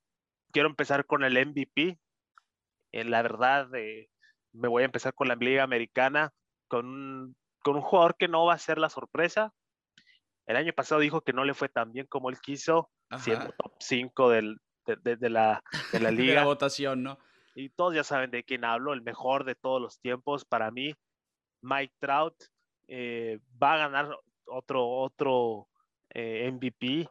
[0.52, 2.00] quiero empezar con el MVP.
[2.94, 4.10] Eh, la verdad, eh,
[4.54, 6.34] me voy a empezar con la Liga Americana,
[6.68, 9.54] con un, con un jugador que no va a ser la sorpresa.
[10.46, 13.74] El año pasado dijo que no le fue tan bien como él quiso, siendo top
[13.80, 16.34] 5 del, de, la, de la liga.
[16.34, 17.20] de la votación, ¿no?
[17.56, 20.94] Y todos ya saben de quién hablo, el mejor de todos los tiempos para mí,
[21.62, 22.36] Mike Trout,
[22.88, 25.68] eh, va a ganar otro, otro
[26.10, 27.10] eh, MVP.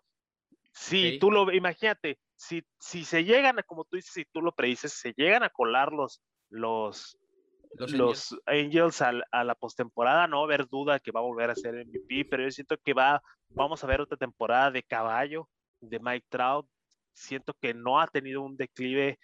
[0.73, 4.53] Si tú lo, imagínate, si, si se llegan, a, como tú dices, si tú lo
[4.53, 7.19] predices, se llegan a colar los, los,
[7.79, 11.57] los, Angels, a, la postemporada, no va a haber duda que va a volver a
[11.57, 15.49] ser MVP, pero yo siento que va, vamos a ver otra temporada de caballo
[15.81, 16.67] de Mike Trout.
[17.15, 19.19] Siento que no ha tenido un declive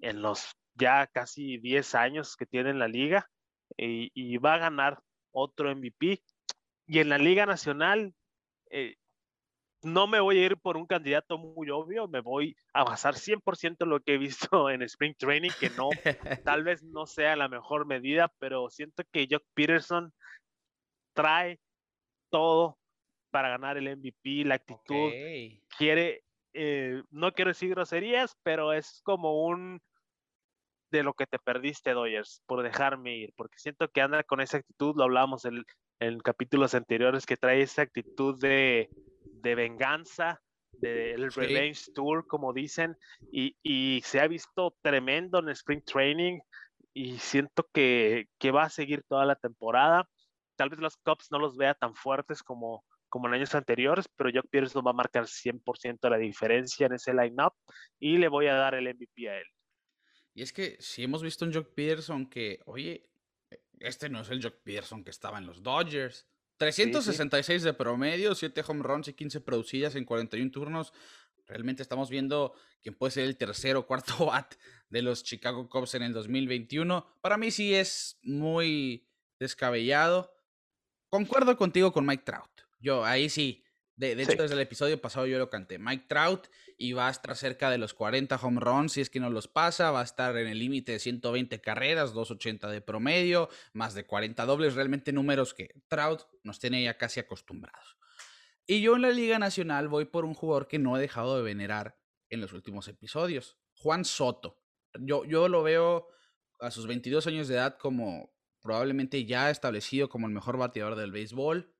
[0.00, 3.28] en los ya casi 10 años que tiene en la liga
[3.76, 5.00] y, va a ganar
[5.32, 6.22] otro MVP.
[6.86, 8.14] Y en la Liga Nacional,
[8.70, 8.94] eh,
[9.82, 13.76] no me voy a ir por un candidato muy obvio, me voy a basar 100%
[13.80, 15.90] en lo que he visto en Spring Training, que no,
[16.44, 20.12] tal vez no sea la mejor medida, pero siento que Jock Peterson
[21.14, 21.60] trae
[22.30, 22.78] todo
[23.30, 25.10] para ganar el MVP, la actitud,
[25.76, 26.24] quiere,
[26.54, 29.80] eh, no quiero decir groserías, pero es como un
[30.90, 34.56] de lo que te perdiste, Dodgers, por dejarme ir, porque siento que anda con esa
[34.56, 35.62] actitud, lo hablábamos en,
[36.00, 38.88] en capítulos anteriores, que trae esa actitud de,
[39.40, 40.40] de venganza,
[40.72, 42.96] del Revenge Tour, como dicen,
[43.32, 46.38] y, y, se ha visto tremendo en Spring Training
[46.92, 50.08] y siento que, que, va a seguir toda la temporada.
[50.56, 54.30] Tal vez los Cubs no los vea tan fuertes como, como en años anteriores, pero
[54.32, 57.54] Jock Peterson va a marcar 100% la diferencia en ese lineup
[57.98, 59.46] y le voy a dar el MVP a él.
[60.34, 63.08] Y es que si hemos visto un Jock Peterson que, oye,
[63.80, 66.28] este no es el Jock Peterson que estaba en los Dodgers.
[66.58, 70.92] 366 de promedio, 7 home runs y 15 producidas en 41 turnos.
[71.46, 72.52] Realmente estamos viendo
[72.82, 74.54] quién puede ser el tercero o cuarto bat
[74.90, 77.06] de los Chicago Cubs en el 2021.
[77.22, 80.34] Para mí sí es muy descabellado.
[81.08, 82.50] Concuerdo contigo con Mike Trout.
[82.80, 83.64] Yo ahí sí.
[83.98, 85.80] De, hecho, desde el episodio pasado yo lo canté.
[85.80, 86.46] Mike Trout
[86.76, 89.48] y va a estar cerca de los 40 home runs si es que no los
[89.48, 89.90] pasa.
[89.90, 94.46] Va a estar en el límite de 120 carreras, 280 de promedio, más de 40
[94.46, 94.76] dobles.
[94.76, 97.96] Realmente números que Trout nos tiene ya casi acostumbrados.
[98.68, 101.42] Y yo en la Liga Nacional voy por un jugador que no he dejado de
[101.42, 101.98] venerar
[102.30, 103.58] en los últimos episodios.
[103.74, 104.62] Juan Soto.
[105.00, 106.06] Yo, yo lo veo
[106.60, 108.32] a sus 22 años de edad como
[108.62, 111.74] probablemente ya establecido como el mejor bateador del béisbol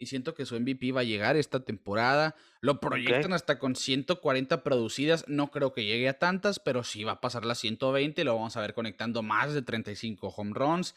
[0.00, 2.34] y siento que su MVP va a llegar esta temporada.
[2.62, 5.26] Lo proyectan hasta con 140 producidas.
[5.28, 8.24] No creo que llegue a tantas, pero sí va a pasar las 120.
[8.24, 10.94] Lo vamos a ver conectando más de 35 home runs.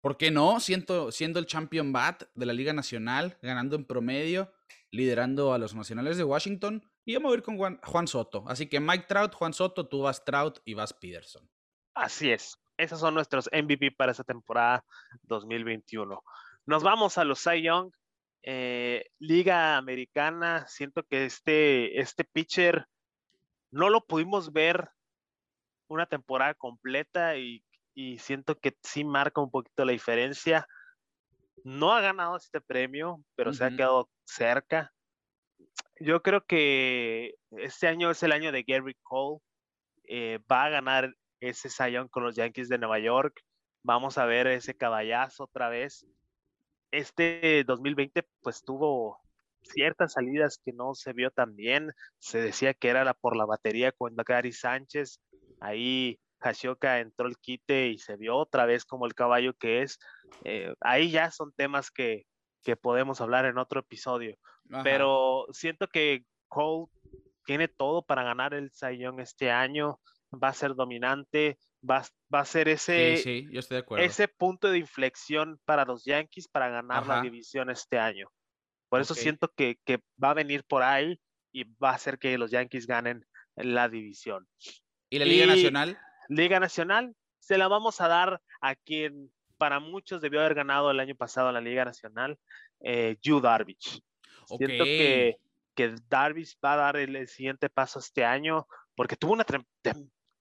[0.00, 0.60] ¿Por qué no?
[0.60, 4.50] Siento, siendo el champion bat de la Liga Nacional, ganando en promedio,
[4.90, 6.82] liderando a los nacionales de Washington.
[7.04, 8.44] Y vamos a ir con Juan, Juan Soto.
[8.48, 11.46] Así que Mike Trout, Juan Soto, tú vas Trout y vas Peterson.
[11.94, 12.58] Así es.
[12.78, 14.86] Esos son nuestros MVP para esta temporada
[15.24, 16.22] 2021.
[16.64, 17.92] Nos vamos a los Cy Young
[18.42, 22.86] eh, Liga Americana, siento que este, este pitcher
[23.70, 24.90] no lo pudimos ver
[25.88, 27.64] una temporada completa y,
[28.18, 30.66] siento que sí marca un poquito la diferencia.
[31.62, 34.92] No ha ganado este premio, pero se ha quedado cerca.
[36.00, 39.40] Yo creo que este año es el año de Gary Cole.
[40.04, 43.38] Eh, va a ganar ese Sayón con los Yankees de Nueva York.
[43.84, 46.06] Vamos a ver ese caballazo otra vez
[46.92, 49.18] este 2020 pues tuvo
[49.62, 51.92] ciertas salidas que no se vio tan bien.
[52.18, 55.20] Se decía que era la, por la batería con Gary Sánchez.
[55.60, 59.98] Ahí Hashioka entró el quite y se vio otra vez como el caballo que es.
[60.44, 62.26] Eh, ahí ya son temas que,
[62.62, 64.36] que, podemos hablar en otro episodio.
[64.84, 66.86] Pero siento que Cole
[67.44, 70.00] tiene todo para ganar el Young este año.
[70.32, 71.58] Va a ser dominante
[71.88, 73.46] va, a ser ese,
[73.98, 78.30] ese punto de inflexión para los Yankees para ganar la división este año.
[78.88, 79.78] Por eso siento que,
[80.22, 81.18] va a venir por ahí
[81.52, 83.26] y va a hacer que los Yankees ganen
[83.56, 84.46] la división.
[85.10, 85.98] ¿Y la Liga Nacional?
[86.28, 91.00] Liga Nacional se la vamos a dar a quien para muchos debió haber ganado el
[91.00, 92.38] año pasado en la Liga Nacional,
[92.80, 94.02] eh, Yu Darvish.
[94.46, 95.36] Siento que,
[95.74, 99.46] que Darvish va a dar el, siguiente paso este año porque tuvo una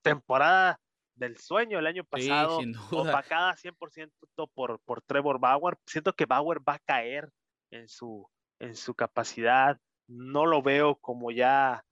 [0.02, 0.80] temporada
[1.16, 4.12] del sueño el año pasado, sí, opacada 100%
[4.53, 5.78] por, por Trevor Bauer.
[5.86, 7.30] Siento que Bauer va a caer
[7.72, 8.28] en su,
[8.59, 9.80] en su capacidad.
[10.07, 11.84] No lo veo como ya,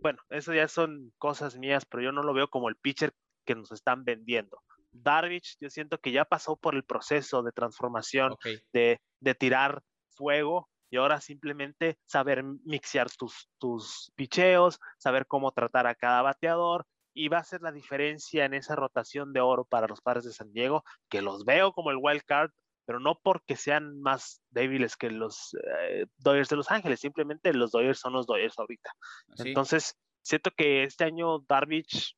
[0.00, 3.12] bueno, eso ya son cosas mías, pero yo no lo veo como el pitcher
[3.44, 4.62] que nos están vendiendo.
[4.92, 8.36] Darvish, yo siento que ya pasó por el proceso de transformación,
[8.72, 15.88] de, de tirar fuego y ahora simplemente saber mixear tus, tus picheos, saber cómo tratar
[15.88, 19.86] a cada bateador, y va a ser la diferencia en esa rotación de oro para
[19.86, 22.50] los padres de San Diego, que los veo como el wild card,
[22.84, 27.70] pero no porque sean más débiles que los eh, Dodgers de Los Ángeles, simplemente los
[27.70, 28.90] Dodgers son los Dodgers ahorita.
[29.38, 32.14] Entonces, siento que este año Darvish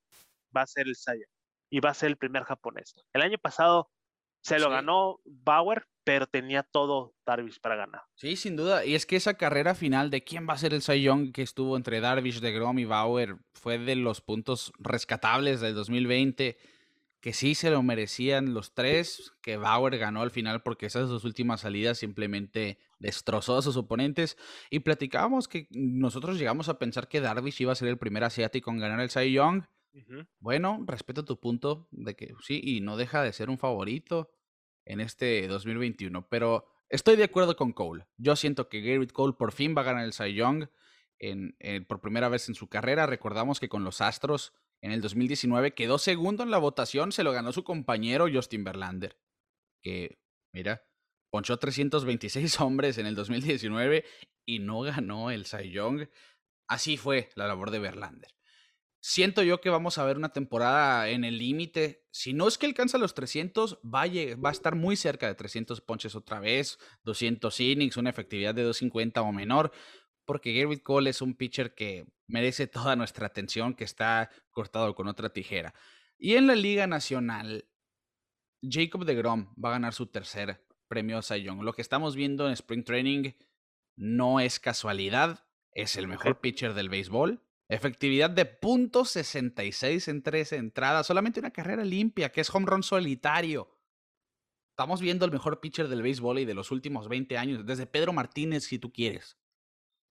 [0.56, 1.26] va a ser el Saya
[1.70, 2.94] y va a ser el primer japonés.
[3.12, 3.90] El año pasado
[4.42, 8.02] se lo ganó Bauer, pero tenía todo Darvish para ganar.
[8.14, 8.84] Sí, sin duda.
[8.84, 11.42] Y es que esa carrera final de quién va a ser el Cy Young que
[11.42, 16.58] estuvo entre Darvish, DeGrom y Bauer fue de los puntos rescatables del 2020,
[17.20, 21.24] que sí se lo merecían los tres, que Bauer ganó al final porque esas dos
[21.24, 24.38] últimas salidas simplemente destrozó a sus oponentes.
[24.70, 28.70] Y platicábamos que nosotros llegamos a pensar que Darvish iba a ser el primer asiático
[28.70, 29.64] en ganar el Cy Young.
[30.38, 34.30] Bueno, respeto tu punto de que sí, y no deja de ser un favorito
[34.86, 36.28] en este 2021.
[36.28, 38.06] Pero estoy de acuerdo con Cole.
[38.16, 40.68] Yo siento que Garrett Cole por fin va a ganar el Cy Young
[41.18, 41.54] en,
[41.86, 43.06] por primera vez en su carrera.
[43.06, 47.32] Recordamos que con los Astros en el 2019 quedó segundo en la votación, se lo
[47.32, 49.18] ganó su compañero Justin Verlander.
[49.82, 50.18] Que,
[50.52, 50.84] mira,
[51.30, 54.04] ponchó 326 hombres en el 2019
[54.44, 56.08] y no ganó el Cy Young.
[56.68, 58.35] Así fue la labor de Verlander.
[59.00, 62.04] Siento yo que vamos a ver una temporada en el límite.
[62.10, 65.34] Si no es que alcanza los 300, va a, va a estar muy cerca de
[65.34, 69.72] 300 ponches otra vez, 200 innings, una efectividad de 250 o menor,
[70.24, 75.08] porque Garrett Cole es un pitcher que merece toda nuestra atención, que está cortado con
[75.08, 75.74] otra tijera.
[76.18, 77.68] Y en la Liga Nacional,
[78.62, 81.62] Jacob de Grom va a ganar su tercer premio Cy Young.
[81.62, 83.32] Lo que estamos viendo en Spring Training
[83.96, 87.42] no es casualidad, es el mejor pitcher del béisbol.
[87.68, 93.76] Efectividad de .66 en tres entradas, solamente una carrera limpia, que es home run solitario.
[94.70, 98.12] Estamos viendo el mejor pitcher del béisbol y de los últimos 20 años, desde Pedro
[98.12, 99.38] Martínez, si tú quieres.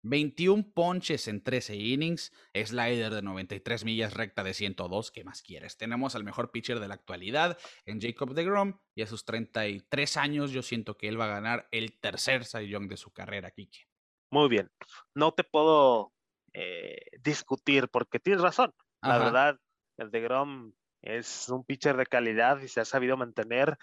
[0.06, 5.78] 21 ponches en 13 innings, slider de 93 millas, recta de 102, ¿qué más quieres?
[5.78, 10.52] Tenemos al mejor pitcher de la actualidad en Jacob DeGrom y a sus 33 años
[10.52, 13.88] yo siento que él va a ganar el tercer Cy de su carrera, Kike.
[14.32, 14.72] Muy bien,
[15.16, 16.15] no te puedo
[16.58, 18.74] eh, discutir porque tienes razón.
[19.02, 19.60] La verdad,
[19.98, 23.78] el DeGrom es un pitcher de calidad y se ha sabido mantener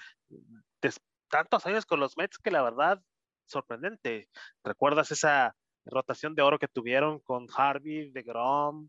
[1.28, 3.00] tantos años con los Mets que la verdad
[3.46, 4.28] sorprendente.
[4.64, 5.54] ¿Recuerdas esa
[5.84, 8.88] rotación de oro que tuvieron con Harvey, de Grom,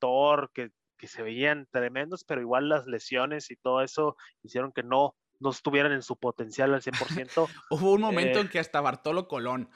[0.00, 4.82] Thor, que, que se veían tremendos, pero igual las lesiones y todo eso hicieron que
[4.82, 7.48] no, no estuvieran en su potencial al 100%.
[7.70, 9.70] Hubo un momento eh en que hasta Bartolo Colón.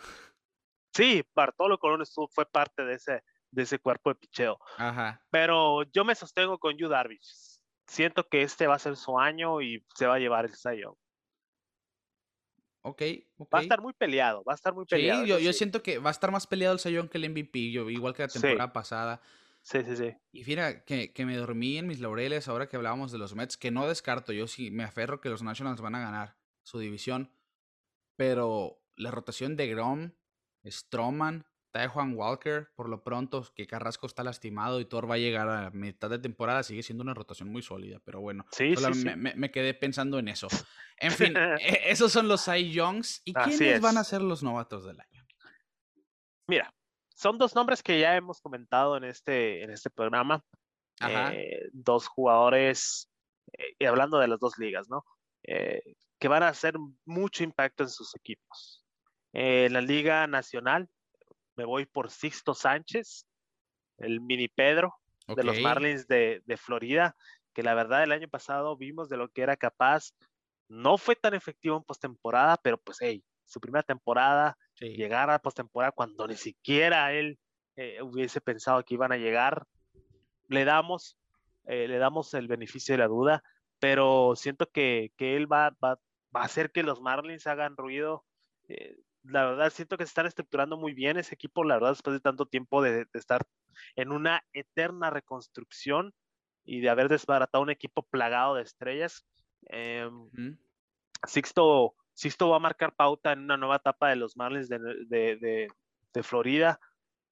[0.93, 3.23] Sí, Bartolo Colón estuvo, fue parte de ese,
[3.55, 4.59] de ese cuerpo de picheo.
[4.77, 5.23] Ajá.
[5.31, 7.61] Pero yo me sostengo con Yu Darvish.
[7.87, 10.97] Siento que este va a ser su año y se va a llevar el Sayo.
[12.87, 13.03] Ok,
[13.53, 15.25] Va a estar muy peleado, va a estar muy peleado.
[15.25, 17.89] Sí, yo, siento que va a estar más peleado el Sayón que el MVP, yo,
[17.89, 19.23] igual que la temporada pasada.
[19.63, 20.15] Sí, sí, sí.
[20.33, 23.57] Y mira, que, que, me dormí en mis laureles ahora que hablábamos de los Mets,
[23.57, 27.33] que no descarto, yo sí me aferro que los Nationals van a ganar su división,
[28.17, 30.13] pero la rotación de Grom,
[30.67, 31.47] Stroman,
[31.81, 35.49] de Juan Walker, por lo pronto, que Carrasco está lastimado y Thor va a llegar
[35.49, 38.75] a mitad de temporada, sigue siendo una rotación muy sólida, pero bueno, sí,
[39.17, 40.49] me, quedé pensando en eso.
[40.99, 43.23] En fin, e, esos son los Cy Youngs.
[43.25, 45.27] ¿Y quiénes van a ser los novatos del año?
[46.47, 46.75] Mira,
[47.15, 50.45] son dos nombres que ya hemos comentado en este, en este programa.
[51.01, 53.11] Eh, dos jugadores,
[53.53, 55.05] eh, y hablando de las dos ligas, ¿no?
[55.43, 55.83] Eh,
[56.19, 58.85] que van a hacer mucho impacto en sus equipos.
[59.33, 60.89] En la Liga Nacional,
[61.57, 63.27] me voy por Sixto Sánchez,
[63.99, 64.95] el mini Pedro
[65.29, 67.17] de los Marlins de, Florida,
[67.53, 70.13] que la verdad el año pasado vimos de lo que era capaz.
[70.69, 75.93] No fue tan efectivo en postemporada, pero pues, hey, su primera temporada, llegar a postemporada
[75.93, 77.39] cuando ni siquiera él
[77.77, 79.67] eh, hubiese pensado que iban a llegar,
[80.49, 81.17] le damos,
[81.67, 83.43] eh, le damos el beneficio de la duda,
[83.79, 85.99] pero siento que, él va, va,
[86.35, 88.25] va, a hacer que los Marlins hagan ruido.
[88.69, 92.15] Eh, la verdad siento que se están estructurando muy bien ese equipo, la verdad, después
[92.15, 93.43] de tanto tiempo de, estar
[93.97, 96.13] en una eterna reconstrucción
[96.65, 99.27] y de haber desbaratado un equipo plagado de estrellas.
[99.67, 100.57] Em,
[101.27, 105.69] Sixto, Sixto va a marcar pauta en una nueva etapa de los Marlins de,
[106.23, 106.79] Florida,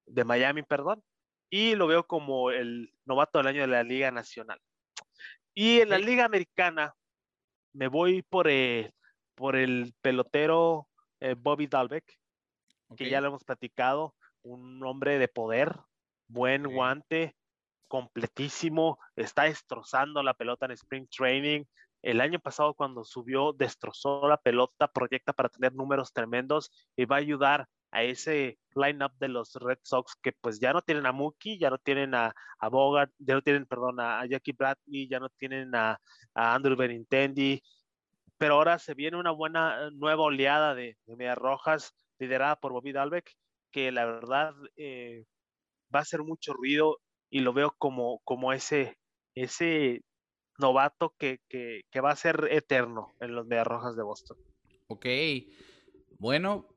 [0.05, 1.03] de Miami, perdón,
[1.49, 4.59] y lo veo como el novato del año de la Liga Nacional.
[5.53, 6.95] Y en la Liga Americana
[7.73, 8.49] me voy por
[9.35, 10.87] por el pelotero
[11.23, 12.19] eh, Bobby Dalbeck,
[12.97, 14.13] que ya lo hemos platicado,
[14.43, 15.73] un hombre de poder,
[16.27, 17.33] buen guante,
[17.87, 21.63] completísimo, está destrozando la pelota en Spring Training.
[22.01, 27.15] El año pasado cuando subió, destrozó la pelota, proyecta para tener números tremendos y va
[27.15, 31.13] a ayudar a ese lineup de los Red Sox que pues ya no tienen a
[31.13, 32.35] Mookie, ya no tienen a,
[32.69, 35.97] Bogart, ya no tienen, perdón, a, Jackie Bradley, ya no tienen a,
[36.33, 37.63] a Andrew Benintendi,
[38.37, 43.31] pero ahora se viene una buena nueva oleada de, Medias Rojas liderada por Bobby Dalbeck,
[43.71, 45.25] que la verdad eh,
[45.93, 48.97] va a hacer mucho ruido y lo veo como, como ese,
[49.35, 50.01] ese
[50.59, 54.37] novato que, que, que va a ser eterno en los Medias Rojas de Boston.
[54.87, 55.05] Ok,
[56.19, 56.67] bueno,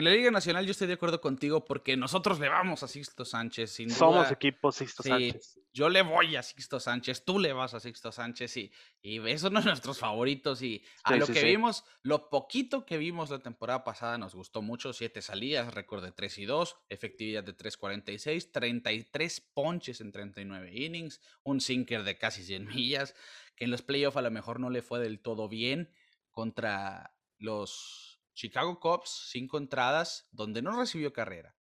[0.00, 3.26] en la Liga Nacional yo estoy de acuerdo contigo porque nosotros le vamos a Sixto
[3.26, 3.70] Sánchez.
[3.70, 5.58] Sin Somos equipo Sixto Sánchez.
[5.74, 8.72] Yo le voy a Sixto Sánchez, tú le vas a Sixto Sánchez y,
[9.02, 10.62] y esos son nuestros favoritos.
[10.62, 14.94] Y a lo que vimos, lo poquito que vimos la temporada pasada nos gustó mucho.
[14.94, 21.20] Siete salidas, récord de 3 y 2, efectividad de 3.46, 33 ponches en 39 innings,
[21.42, 23.14] un sinker de casi 100 millas,
[23.54, 25.92] que en los playoffs a lo mejor no le fue del todo bien
[26.30, 31.56] contra los Chicago Cubs, cinco entradas, donde no recibió carrera.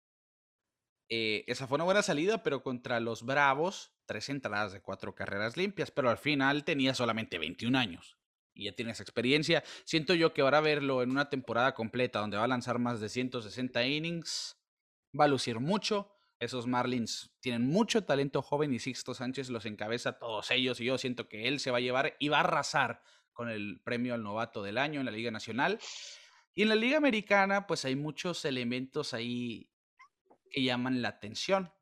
[1.09, 5.57] Eh, esa fue una buena salida, pero contra los Bravos, tres entradas de cuatro carreras
[5.57, 8.19] limpias, pero al final tenía solamente 21 años.
[8.57, 9.65] y ya tienes experiencia.
[9.85, 13.09] Siento yo que ahora verlo en una temporada completa donde va a lanzar más de
[13.09, 14.57] 160 innings,
[15.19, 16.13] va a lucir mucho.
[16.39, 20.99] Esos Marlins tienen mucho talento joven y Sixto Sánchez los encabeza todos ellos y yo
[20.99, 23.03] siento que él se va a llevar y va a arrasar
[23.33, 25.81] con el premio al novato del año en la Liga Nacional.
[26.55, 29.71] Y en la Liga Americana, pues hay muchos elementos ahí
[30.51, 31.73] que llaman la atención.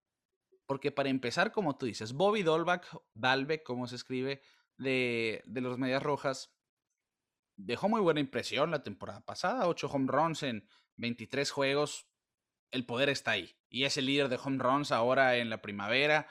[0.66, 4.42] Porque para empezar, como tú dices, Bobby Dolbach, Dalbeck, como se escribe,
[4.78, 6.54] de, de los Medias Rojas,
[7.56, 9.68] dejó muy buena impresión la temporada pasada.
[9.68, 10.66] Ocho home runs en
[10.96, 12.08] 23 juegos.
[12.70, 13.54] El poder está ahí.
[13.68, 16.28] Y es el líder de home runs ahora en la primavera.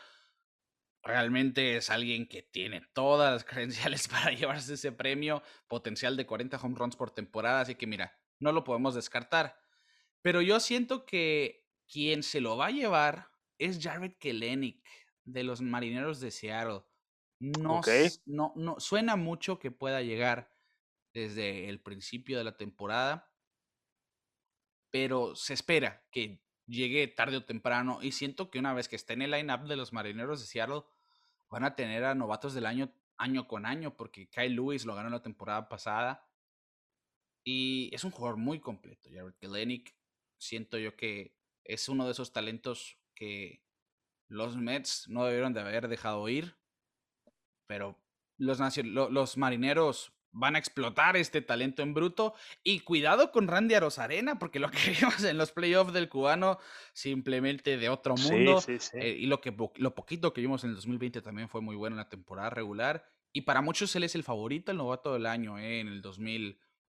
[1.04, 5.44] Realmente es alguien que tiene todas las credenciales para llevarse ese premio.
[5.68, 7.62] Potencial de 40 home runs por temporada.
[7.62, 9.58] Así que mira, no lo podemos descartar.
[10.22, 14.86] Pero yo siento que quien se lo va a llevar es Jared Kelenic
[15.24, 16.84] de los Marineros de Seattle.
[17.40, 17.82] No,
[18.26, 20.52] no, no, suena mucho que pueda llegar
[21.14, 23.32] desde el principio de la temporada,
[24.92, 29.14] pero se espera que llegue tarde o temprano y siento que una vez que esté
[29.14, 30.84] en el line-up de los Marineros de Seattle,
[31.50, 35.10] van a tener a novatos del año año con año, porque Kyle Lewis lo ganó
[35.10, 36.26] la temporada pasada
[37.44, 39.10] y es un jugador muy completo.
[39.12, 39.96] Jared Kelenic,
[40.38, 43.64] siento yo que es uno de esos talentos que
[44.28, 46.56] los Mets no debieron de haber dejado ir,
[47.68, 47.98] pero
[48.38, 52.34] los, los marineros van a explotar este talento en bruto.
[52.64, 56.60] Y cuidado con Randy Arozarena, porque lo que vimos en los playoffs del cubano,
[56.94, 58.62] simplemente de otro mundo.
[58.94, 61.96] Eh, y lo, que, lo poquito que vimos en el 2020 también fue muy bueno
[61.96, 63.06] en la temporada regular.
[63.34, 66.02] Y para muchos él es el favorito, el novato del año eh, en el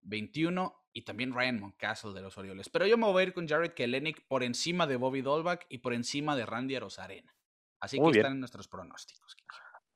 [0.02, 0.76] 2021.
[0.91, 2.68] Y también Ryan Moncastle de los Orioles.
[2.70, 5.78] Pero yo me voy a ir con Jared Kelenic por encima de Bobby Dolbach y
[5.78, 7.36] por encima de Randy Arozarena.
[7.80, 9.38] Así que están en nuestros pronósticos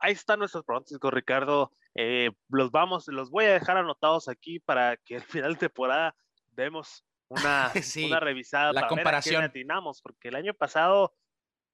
[0.03, 1.71] ahí están nuestros pronósticos, Ricardo.
[1.95, 6.15] Eh, los vamos, los voy a dejar anotados aquí para que al final de temporada
[6.51, 7.71] demos una,
[8.05, 9.41] una revisada la para comparación.
[9.41, 11.15] ver atinamos, porque el año pasado,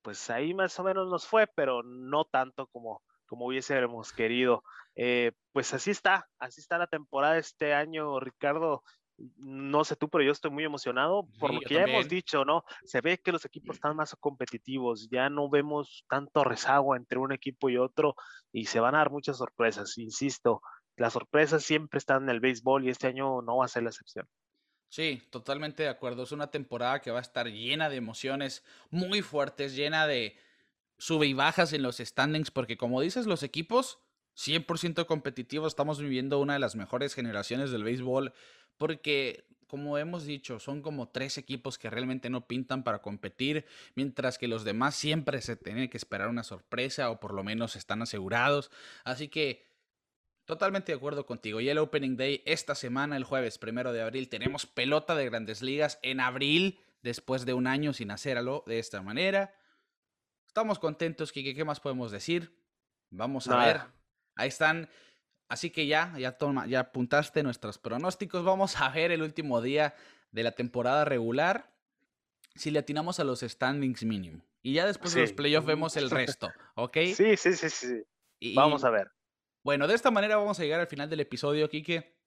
[0.04, 4.64] pues ahí más o menos nos fue, pero no tanto como, como hubiésemos querido.
[4.96, 8.84] Eh, pues así está, así está la temporada este año, Ricardo
[9.38, 12.64] no sé tú, pero yo estoy muy emocionado por lo que ya hemos dicho, ¿no?
[12.86, 17.32] Se ve que los equipos están más competitivos, ya no vemos tanto rezago entre un
[17.32, 18.16] equipo y otro
[18.52, 20.62] y se van a dar muchas sorpresas, insisto,
[20.96, 23.90] las sorpresas siempre están en el béisbol y este año no va a ser la
[23.90, 24.28] excepción.
[24.90, 26.24] Sí, totalmente de acuerdo.
[26.24, 30.36] Es una temporada que va a estar llena de emociones muy fuertes, llena de
[31.00, 33.98] sube y bajas en los standings, porque como dices, los equipos
[34.38, 38.34] 100% competitivos, estamos viviendo una de las mejores generaciones del béisbol
[38.78, 44.40] porque como hemos dicho, son como tres equipos que realmente no pintan para competir, mientras
[44.40, 48.02] que los demás siempre se tienen que esperar una sorpresa o por lo menos están
[48.02, 48.72] asegurados.
[49.04, 49.64] Así que
[50.46, 51.62] totalmente de acuerdo contigo.
[51.62, 55.62] Y el Opening Day esta semana, el jueves primero de abril, tenemos pelota de grandes
[55.62, 59.54] ligas en abril, después de un año sin hacerlo de esta manera.
[60.50, 61.54] Estamos contentos, Kike.
[61.54, 62.52] ¿Qué más podemos decir?
[63.12, 63.82] Vamos a ver.
[64.36, 64.90] Ahí están
[65.48, 68.44] Así que ya, ya, toma, ya apuntaste nuestros pronósticos.
[68.44, 69.96] Vamos a ver el último día
[70.32, 71.72] de la temporada regular.
[72.56, 74.44] Si le atinamos a los standings mínimo.
[74.62, 76.98] Y ya después de los playoffs vemos el resto, ¿ok?
[77.16, 78.54] Sí, sí, sí, sí.
[78.56, 79.12] vamos a ver.
[79.64, 82.19] Bueno, de esta manera vamos a llegar al final del episodio, Kike.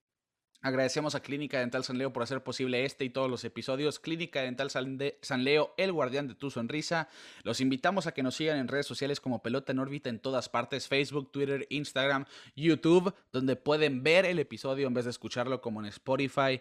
[0.64, 3.98] Agradecemos a Clínica Dental San Leo por hacer posible este y todos los episodios.
[3.98, 7.08] Clínica Dental San Leo, el guardián de tu sonrisa.
[7.42, 10.48] Los invitamos a que nos sigan en redes sociales como Pelota en órbita en todas
[10.48, 15.80] partes, Facebook, Twitter, Instagram, YouTube, donde pueden ver el episodio en vez de escucharlo como
[15.80, 16.60] en Spotify,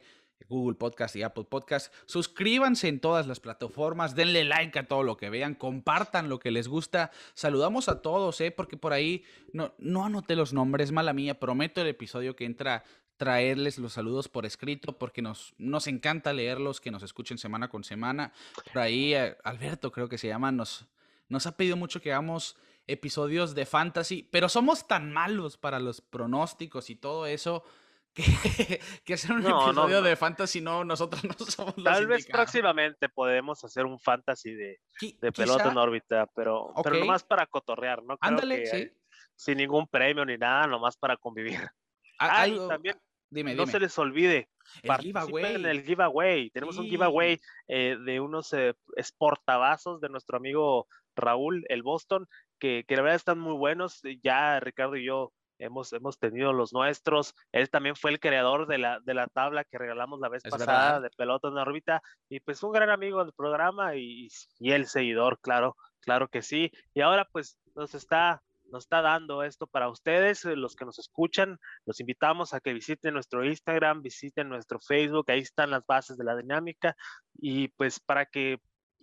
[0.49, 1.93] Google Podcast y Apple Podcast.
[2.05, 6.51] Suscríbanse en todas las plataformas, denle like a todo lo que vean, compartan lo que
[6.51, 7.11] les gusta.
[7.33, 8.51] Saludamos a todos, ¿eh?
[8.51, 9.23] porque por ahí
[9.53, 11.39] no, no anoté los nombres, mala mía.
[11.39, 12.83] Prometo el episodio que entra
[13.21, 17.83] traerles los saludos por escrito porque nos, nos encanta leerlos, que nos escuchen semana con
[17.83, 18.33] semana.
[18.73, 20.87] Por ahí, eh, Alberto creo que se llama, nos,
[21.29, 22.57] nos ha pedido mucho que hagamos
[22.87, 27.63] episodios de fantasy, pero somos tan malos para los pronósticos y todo eso
[28.15, 33.07] que, que hacer un episodio de fantasy no, nosotros no somos los Tal vez próximamente
[33.07, 38.17] podemos hacer un fantasy de, de pelota en órbita, pero, pero nomás para cotorrear, ¿no?
[38.19, 38.91] Ándale, sí.
[39.35, 41.69] Sin ningún premio ni nada, nomás para convivir.
[42.17, 42.99] Ah, también
[43.31, 44.49] no se les olvide.
[44.83, 45.55] El giveaway.
[45.55, 46.49] En el giveaway.
[46.51, 52.27] Tenemos un giveaway eh, de unos eh, de nuestro amigo Raúl, el Boston,
[52.59, 54.01] que, que la verdad están muy buenos.
[54.21, 57.33] Ya Ricardo y yo hemos, hemos tenido los nuestros.
[57.51, 60.99] Él también fue el creador de la, de la tabla que regalamos la vez pasada
[60.99, 62.01] de pelota en órbita.
[62.29, 64.27] Y pues un gran amigo del programa y,
[64.59, 66.71] y el seguidor, claro, claro que sí.
[66.93, 68.41] Y ahora pues nos está
[68.71, 71.57] nos está dando esto para ustedes, eh, los que nos escuchan.
[71.85, 76.23] Los invitamos a que visiten nuestro Instagram, visiten nuestro Facebook, ahí están las bases de
[76.23, 76.95] la dinámica
[77.35, 78.59] y pues para que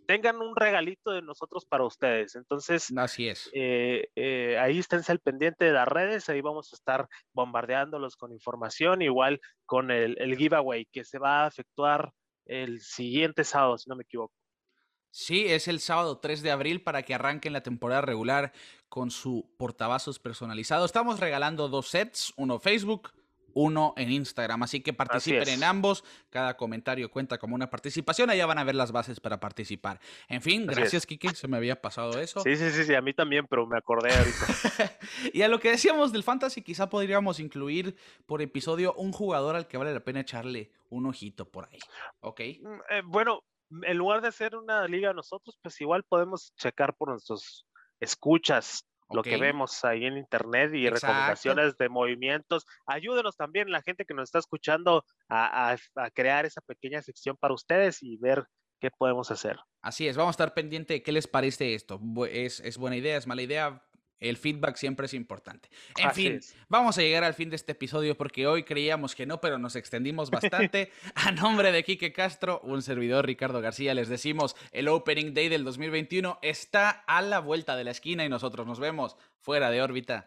[0.06, 2.34] tengan un regalito de nosotros para ustedes.
[2.34, 3.50] Entonces, así es.
[3.52, 8.32] Eh, eh, ahí esténse al pendiente de las redes, ahí vamos a estar bombardeándolos con
[8.32, 12.10] información, igual con el, el giveaway que se va a efectuar
[12.46, 14.37] el siguiente sábado, si no me equivoco.
[15.10, 18.52] Sí, es el sábado 3 de abril para que arranquen la temporada regular
[18.88, 20.84] con su portavasos personalizado.
[20.84, 23.12] Estamos regalando dos sets, uno Facebook,
[23.54, 24.62] uno en Instagram.
[24.62, 26.04] Así que participen en ambos.
[26.30, 28.30] Cada comentario cuenta como una participación.
[28.30, 30.00] Allá van a ver las bases para participar.
[30.28, 31.34] En fin, gracias, Kike.
[31.34, 32.40] Se me había pasado eso.
[32.40, 34.98] Sí, sí, sí, sí, a mí también, pero me acordé ahorita.
[35.32, 39.66] y a lo que decíamos del fantasy, quizá podríamos incluir por episodio un jugador al
[39.66, 41.78] que vale la pena echarle un ojito por ahí.
[42.20, 42.40] ¿Ok?
[42.60, 47.10] Mm, eh, bueno, en lugar de hacer una liga nosotros, pues igual podemos checar por
[47.10, 47.66] nuestros
[48.00, 52.66] escuchas lo que vemos ahí en internet y recomendaciones de movimientos.
[52.86, 55.76] Ayúdenos también la gente que nos está escuchando a,
[56.14, 58.44] crear esa pequeña sección para ustedes y ver
[58.80, 59.58] qué podemos hacer.
[59.80, 62.00] Así es, vamos a estar pendiente de qué les parece esto.
[62.30, 63.16] ¿Es, es buena idea?
[63.16, 63.82] ¿Es mala idea?
[64.20, 65.68] El feedback siempre es importante.
[65.96, 69.40] En fin, vamos a llegar al fin de este episodio porque hoy creíamos que no,
[69.40, 70.90] pero nos extendimos bastante.
[71.14, 75.64] a nombre de Quique Castro, un servidor Ricardo García, les decimos, el Opening Day del
[75.64, 80.26] 2021 está a la vuelta de la esquina y nosotros nos vemos fuera de órbita.